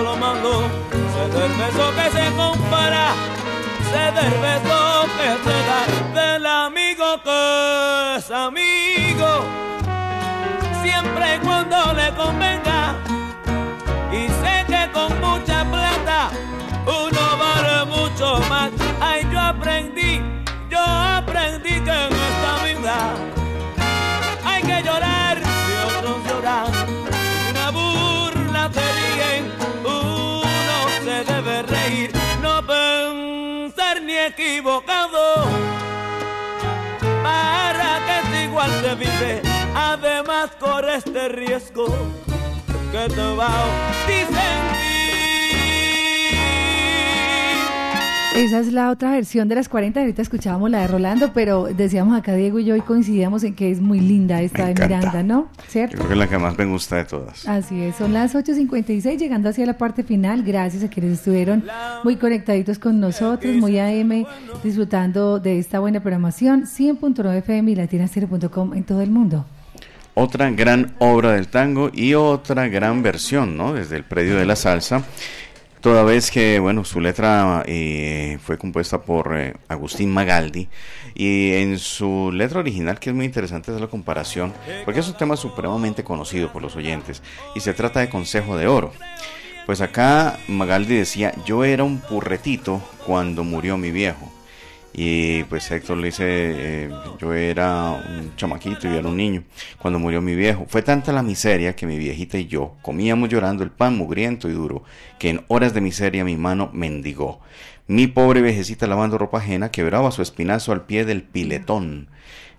[0.02, 0.64] lo malo.
[1.14, 3.14] Sé del beso que se compara,
[3.92, 9.30] sé del beso que se da, del amigo que es amigo,
[10.82, 12.96] siempre y cuando le convenga.
[14.12, 16.30] Y sé que con mucha plata
[16.86, 18.72] uno vale mucho más.
[19.02, 20.22] Ay, yo aprendí,
[20.70, 23.35] yo aprendí que en esta vida
[37.24, 39.42] Para que si igual se vive,
[39.74, 41.88] además corre este riesgo
[42.92, 43.66] que te va a
[48.36, 50.00] Esa es la otra versión de las 40.
[50.00, 53.72] Ahorita escuchábamos la de Rolando, pero decíamos acá Diego y yo y coincidíamos en que
[53.72, 54.74] es muy linda esta de.
[54.74, 55.48] Miranda, ¿no?
[55.58, 55.96] Yo ¿Cierto?
[55.96, 57.48] creo que es la que más me gusta de todas.
[57.48, 60.44] Así es, son las 8.56 llegando hacia la parte final.
[60.44, 61.64] Gracias a quienes estuvieron
[62.04, 64.26] muy conectaditos con nosotros, muy AM,
[64.64, 66.66] disfrutando de esta buena programación.
[66.66, 69.46] 100.9 FM y latinacero.com en todo el mundo.
[70.14, 73.74] Otra gran obra del tango y otra gran versión, ¿no?
[73.74, 75.04] Desde el predio de la salsa.
[75.86, 80.68] Toda vez que, bueno, su letra eh, fue compuesta por eh, Agustín Magaldi
[81.14, 84.52] y en su letra original, que es muy interesante, es la comparación,
[84.84, 87.22] porque es un tema supremamente conocido por los oyentes
[87.54, 88.94] y se trata de Consejo de Oro.
[89.68, 94.35] Pues acá Magaldi decía, yo era un purretito cuando murió mi viejo.
[94.98, 96.90] Y pues Héctor le dice, eh,
[97.20, 99.44] yo era un chamaquito y era un niño
[99.78, 100.66] cuando murió mi viejo.
[100.70, 104.54] Fue tanta la miseria que mi viejita y yo comíamos llorando el pan mugriento y
[104.54, 104.84] duro,
[105.20, 107.42] que en horas de miseria mi mano mendigó.
[107.88, 112.08] Mi pobre viejecita lavando ropa ajena quebraba su espinazo al pie del piletón.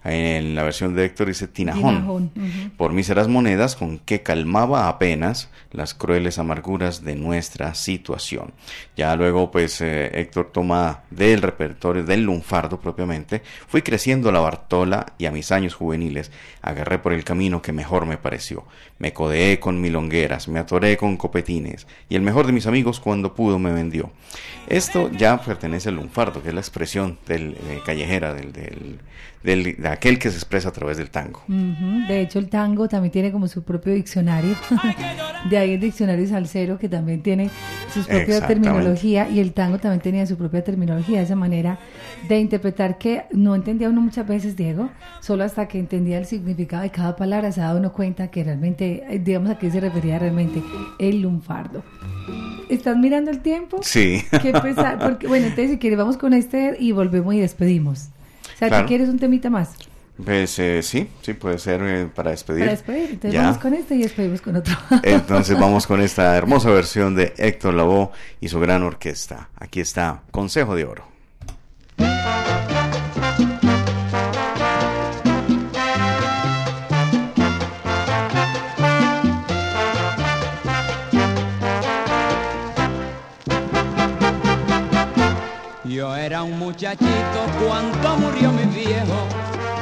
[0.08, 2.30] En la versión de Héctor dice tinajón.
[2.76, 8.52] Por míseras monedas con que calmaba apenas las crueles amarguras de nuestra situación.
[8.96, 13.42] Ya luego, pues, eh, Héctor toma del repertorio del lunfardo propiamente.
[13.66, 16.30] Fui creciendo a la Bartola y a mis años juveniles
[16.62, 18.64] agarré por el camino que mejor me pareció.
[18.98, 23.34] Me codeé con milongueras, me atoré con copetines y el mejor de mis amigos cuando
[23.34, 24.10] pudo me vendió.
[24.68, 28.98] Esto ya pertenece al lunfardo, que es la expresión del, eh, callejera, del, del,
[29.46, 31.42] del- de aquel que se expresa a través del tango.
[31.48, 34.54] De hecho, el tango también tiene como su propio diccionario.
[35.50, 37.50] De ahí el diccionario salsero que también tiene
[37.94, 41.78] su propia terminología y el tango también tenía su propia terminología, esa manera
[42.28, 44.90] de interpretar que no entendía uno muchas veces, Diego,
[45.20, 49.04] solo hasta que entendía el significado de cada palabra se daba uno cuenta que realmente,
[49.08, 50.60] eh, digamos, a qué se refería realmente
[50.98, 51.84] el lunfardo.
[52.68, 53.78] ¿Estás mirando el tiempo?
[53.82, 54.24] Sí.
[54.42, 58.08] Qué pesar, porque, bueno, entonces si quieres vamos con este y volvemos y despedimos.
[58.56, 58.84] O sea, Claro.
[58.84, 59.74] ¿tú quieres un temita más?
[60.24, 62.60] Pues eh, sí, sí, puede ser eh, para despedir.
[62.60, 63.10] Para despedir.
[63.10, 63.42] Entonces Ya.
[63.42, 64.74] vamos con este y despedimos con otro.
[65.02, 69.50] Entonces vamos con esta hermosa versión de Héctor Lavoe y su gran orquesta.
[69.58, 71.04] Aquí está Consejo de Oro.
[85.96, 89.16] Yo era un muchachito cuando murió mi viejo.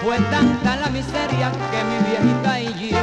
[0.01, 2.99] Fue tanta la miseria que mi viejita y yo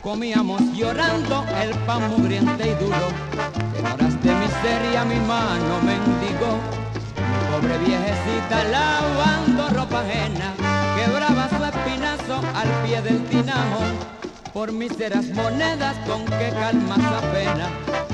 [0.00, 3.08] comíamos llorando el pan mugriente y duro.
[3.78, 6.56] En horas de miseria mi mano mendigó.
[7.16, 10.54] Mi pobre viejecita lavando ropa ajena,
[10.96, 13.82] quebraba su espinazo al pie del tinajo.
[14.54, 17.68] Por míseras monedas con que calma esa pena,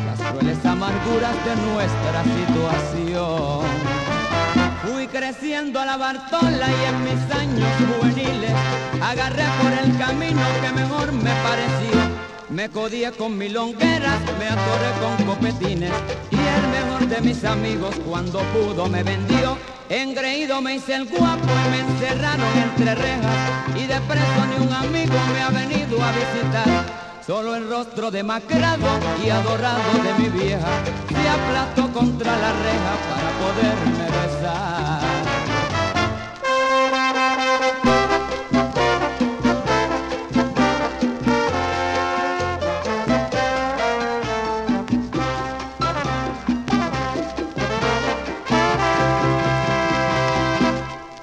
[0.07, 3.94] las crueles amarguras de nuestra situación.
[4.87, 8.53] Fui creciendo a la Bartola y en mis años juveniles
[9.03, 12.01] agarré por el camino que mejor me pareció.
[12.51, 15.93] Me codié con milongueras, me atoré con copetines
[16.31, 19.57] y el mejor de mis amigos cuando pudo me vendió
[19.91, 24.73] Engreído me hice el guapo y me encerraron entre rejas y de preso ni un
[24.73, 27.04] amigo me ha venido a visitar.
[27.27, 28.87] Solo el rostro demacrado
[29.25, 30.69] y adorado de mi vieja
[31.09, 35.01] se aplastó contra la reja para poderme besar.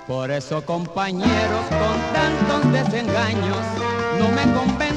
[0.08, 3.58] Por eso compañeros con tantos desengaños,
[4.18, 4.91] no me convence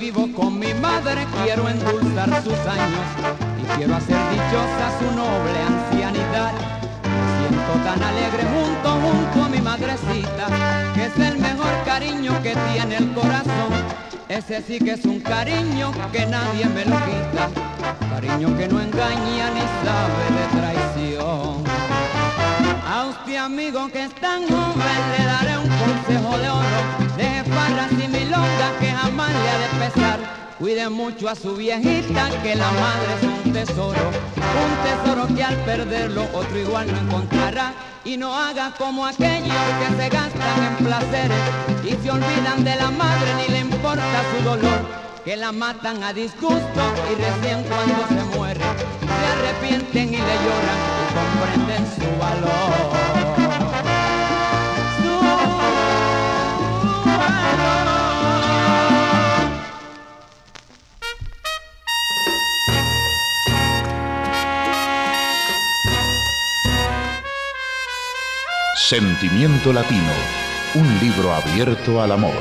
[0.00, 3.06] vivo con mi madre, quiero endulzar sus años
[3.60, 6.52] y quiero hacer dichosa su noble ancianidad.
[7.04, 10.46] Me siento tan alegre junto, junto a mi madrecita,
[10.94, 13.72] que es el mejor cariño que tiene el corazón.
[14.28, 17.50] Ese sí que es un cariño que nadie me lo quita,
[18.08, 21.64] cariño que no engaña ni sabe de traición.
[22.88, 27.92] A usted amigo que es tan joven le daré un consejo de oro, de farras
[27.92, 30.18] y milongas que jamás le ha de pesar.
[30.58, 34.04] Cuide mucho a su viejita que la madre es un tesoro,
[34.64, 37.72] un tesoro que al perderlo otro igual no encontrará.
[38.04, 41.44] Y no haga como aquellos que se gastan en placeres
[41.84, 44.80] y se olvidan de la madre ni le importa su dolor,
[45.22, 48.64] que la matan a disgusto y recién cuando se muere
[49.18, 52.99] se arrepienten y le lloran y comprenden su valor.
[68.90, 70.12] Sentimiento Latino,
[70.74, 72.34] un libro abierto al amor.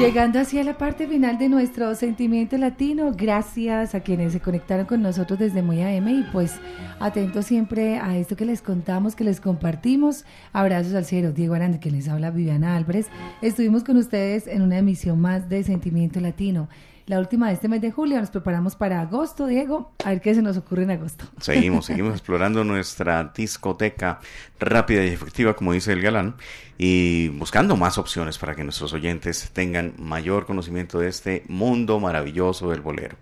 [0.00, 4.86] Llegando así a la parte final de nuestro sentimiento latino, gracias a quienes se conectaron
[4.86, 6.58] con nosotros desde Muy AM y pues
[6.98, 10.24] atentos siempre a esto que les contamos, que les compartimos.
[10.54, 13.08] Abrazos al cielo, Diego Aranda, que les habla Viviana Álvarez.
[13.42, 16.70] Estuvimos con ustedes en una emisión más de Sentimiento Latino.
[17.06, 20.34] La última de este mes de julio, nos preparamos para agosto, Diego, a ver qué
[20.34, 21.24] se nos ocurre en agosto.
[21.40, 24.20] Seguimos, seguimos explorando nuestra discoteca
[24.58, 26.36] rápida y efectiva, como dice el galán,
[26.78, 32.70] y buscando más opciones para que nuestros oyentes tengan mayor conocimiento de este mundo maravilloso
[32.70, 33.16] del bolero.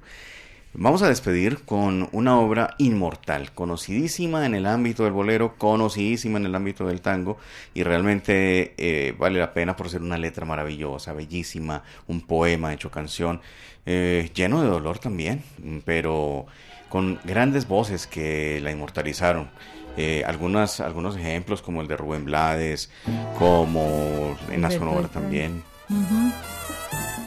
[0.75, 6.47] Vamos a despedir con una obra inmortal, conocidísima en el ámbito del bolero, conocidísima en
[6.47, 7.39] el ámbito del tango
[7.75, 12.91] y realmente eh, vale la pena por ser una letra maravillosa, bellísima, un poema hecho
[12.91, 13.41] canción,
[13.87, 15.43] eh, lleno de dolor también,
[15.85, 16.47] pero
[16.89, 19.51] con grandes voces que la inmortalizaron.
[19.97, 22.91] Eh, algunas, algunos ejemplos como el de Rubén Blades,
[23.37, 25.65] como en la sonora también.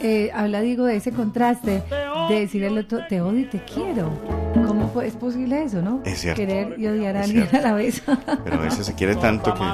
[0.00, 1.82] Eh, habla, digo, de ese contraste
[2.28, 4.10] de decirle al otro, te odio y te quiero.
[4.54, 6.02] ¿Cómo es posible eso, no?
[6.04, 6.40] Es cierto.
[6.40, 8.02] Querer y odiar a alguien a la vez.
[8.44, 9.64] Pero a veces se quiere tanto que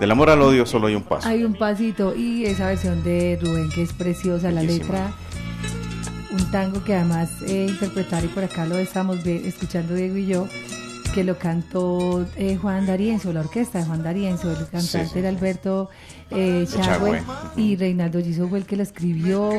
[0.00, 1.28] del amor al odio solo hay un paso.
[1.28, 5.12] Hay un pasito y esa versión de Rubén que es preciosa, la letra,
[6.30, 10.48] un tango que además eh, interpretar y por acá lo estamos escuchando Diego y yo,
[11.14, 15.26] que lo cantó eh, Juan D'Arienzo, la orquesta de Juan D'Arienzo, el cantante sí.
[15.26, 15.88] Alberto
[16.30, 17.22] eh, Chagüe
[17.56, 19.50] y Reinaldo Giso fue el que lo escribió,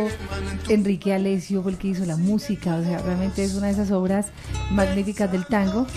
[0.67, 3.91] Enrique Alesio fue el que hizo la música, o sea, realmente es una de esas
[3.91, 4.27] obras
[4.71, 5.87] magníficas del tango.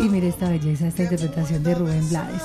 [0.00, 2.42] Y mire esta belleza, esta interpretación de Rubén Blades.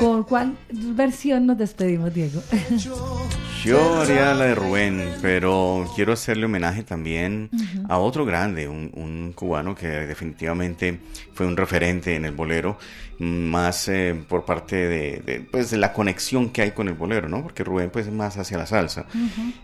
[0.00, 2.42] ¿Con cuál versión nos despedimos, Diego?
[3.64, 7.48] Yo haría la de Rubén, pero quiero hacerle homenaje también
[7.88, 10.98] a otro grande, un, un cubano que definitivamente
[11.32, 12.76] fue un referente en el bolero,
[13.22, 17.28] más eh, por parte de, de, pues, de la conexión que hay con el bolero,
[17.28, 17.42] ¿no?
[17.42, 19.06] Porque Rubén pues es más hacia la salsa.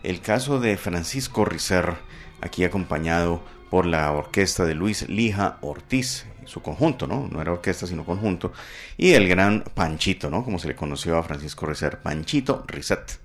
[0.01, 1.95] El caso de Francisco Rizer,
[2.39, 7.27] aquí acompañado por la orquesta de Luis Lija Ortiz, su conjunto, ¿no?
[7.29, 8.53] No era orquesta, sino conjunto,
[8.95, 10.45] y el gran Panchito, ¿no?
[10.45, 13.19] Como se le conoció a Francisco Rizer, Panchito Rizet.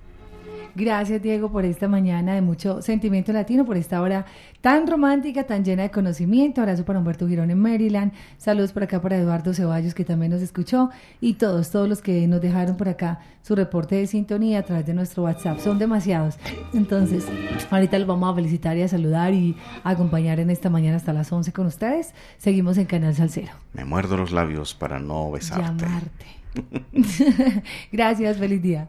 [0.76, 4.26] Gracias, Diego, por esta mañana de mucho sentimiento latino, por esta hora
[4.60, 6.60] tan romántica, tan llena de conocimiento.
[6.60, 8.12] Abrazo para Humberto Girón en Maryland.
[8.38, 10.90] Saludos por acá para Eduardo Ceballos, que también nos escuchó.
[11.20, 14.86] Y todos, todos los que nos dejaron por acá su reporte de sintonía a través
[14.86, 15.58] de nuestro WhatsApp.
[15.60, 16.38] Son demasiados.
[16.72, 17.24] Entonces,
[17.70, 21.12] ahorita los vamos a felicitar y a saludar y a acompañar en esta mañana hasta
[21.12, 22.14] las 11 con ustedes.
[22.38, 23.52] Seguimos en Canal Salcero.
[23.74, 25.84] Me muerdo los labios para no besarte.
[25.84, 26.26] Llamarte.
[27.92, 28.88] Gracias, feliz día.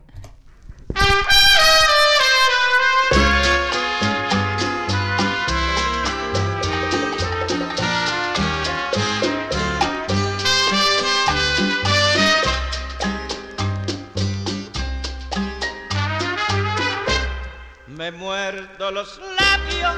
[17.98, 19.96] Me muerdo los labios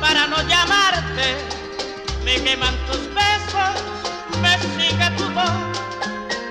[0.00, 1.36] para no llamarte,
[2.24, 3.84] me queman tus besos,
[4.40, 5.78] me sigue tu voz,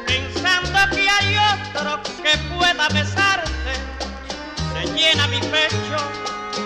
[0.05, 3.73] pensando que hay otro que pueda besarte,
[4.73, 5.97] se llena mi pecho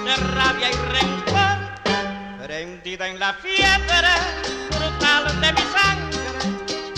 [0.03, 4.13] de rabia y rencor, prendida en la fiebre
[4.69, 6.19] brutal de mi sangre,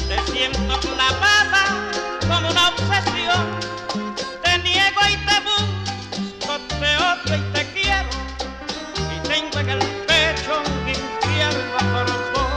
[0.08, 1.92] te siento clavada
[2.28, 3.60] como una obsesión,
[7.34, 8.10] y te quiero,
[9.16, 11.78] y tengo en el pecho un infierno
[12.34, 12.52] vos.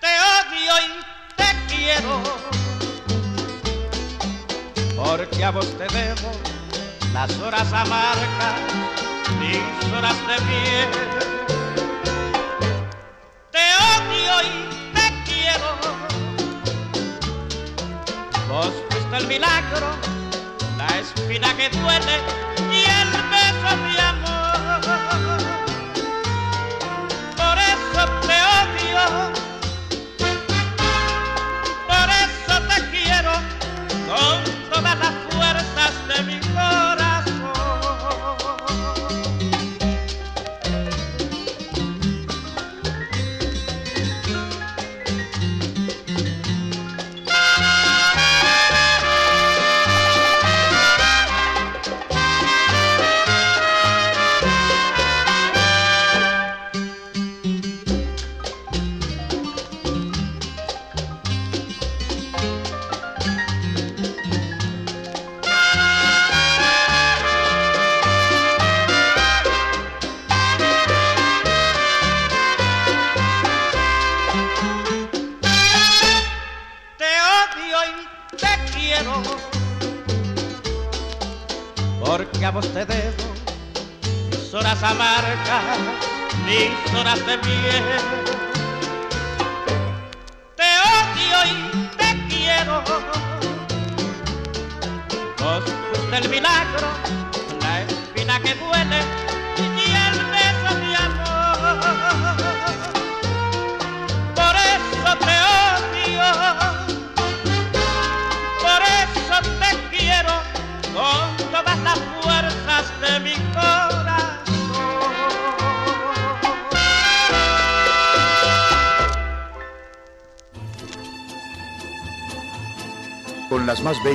[0.00, 2.14] Te odio y te quiero,
[4.96, 6.32] porque a vos te debo
[7.12, 8.56] las horas amargas,
[9.38, 10.90] mis horas de miel.
[13.50, 15.70] Te odio y te quiero,
[18.48, 20.21] vos fuiste el milagro, la
[21.02, 22.16] espina que duele
[22.70, 25.31] y el beso de amor.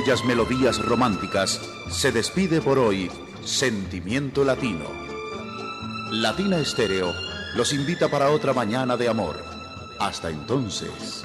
[0.08, 3.10] Bellas melodías románticas, se despide por hoy
[3.44, 4.86] Sentimiento Latino.
[6.10, 7.12] Latina Estéreo
[7.54, 9.36] los invita para otra mañana de amor.
[10.00, 11.17] Hasta entonces.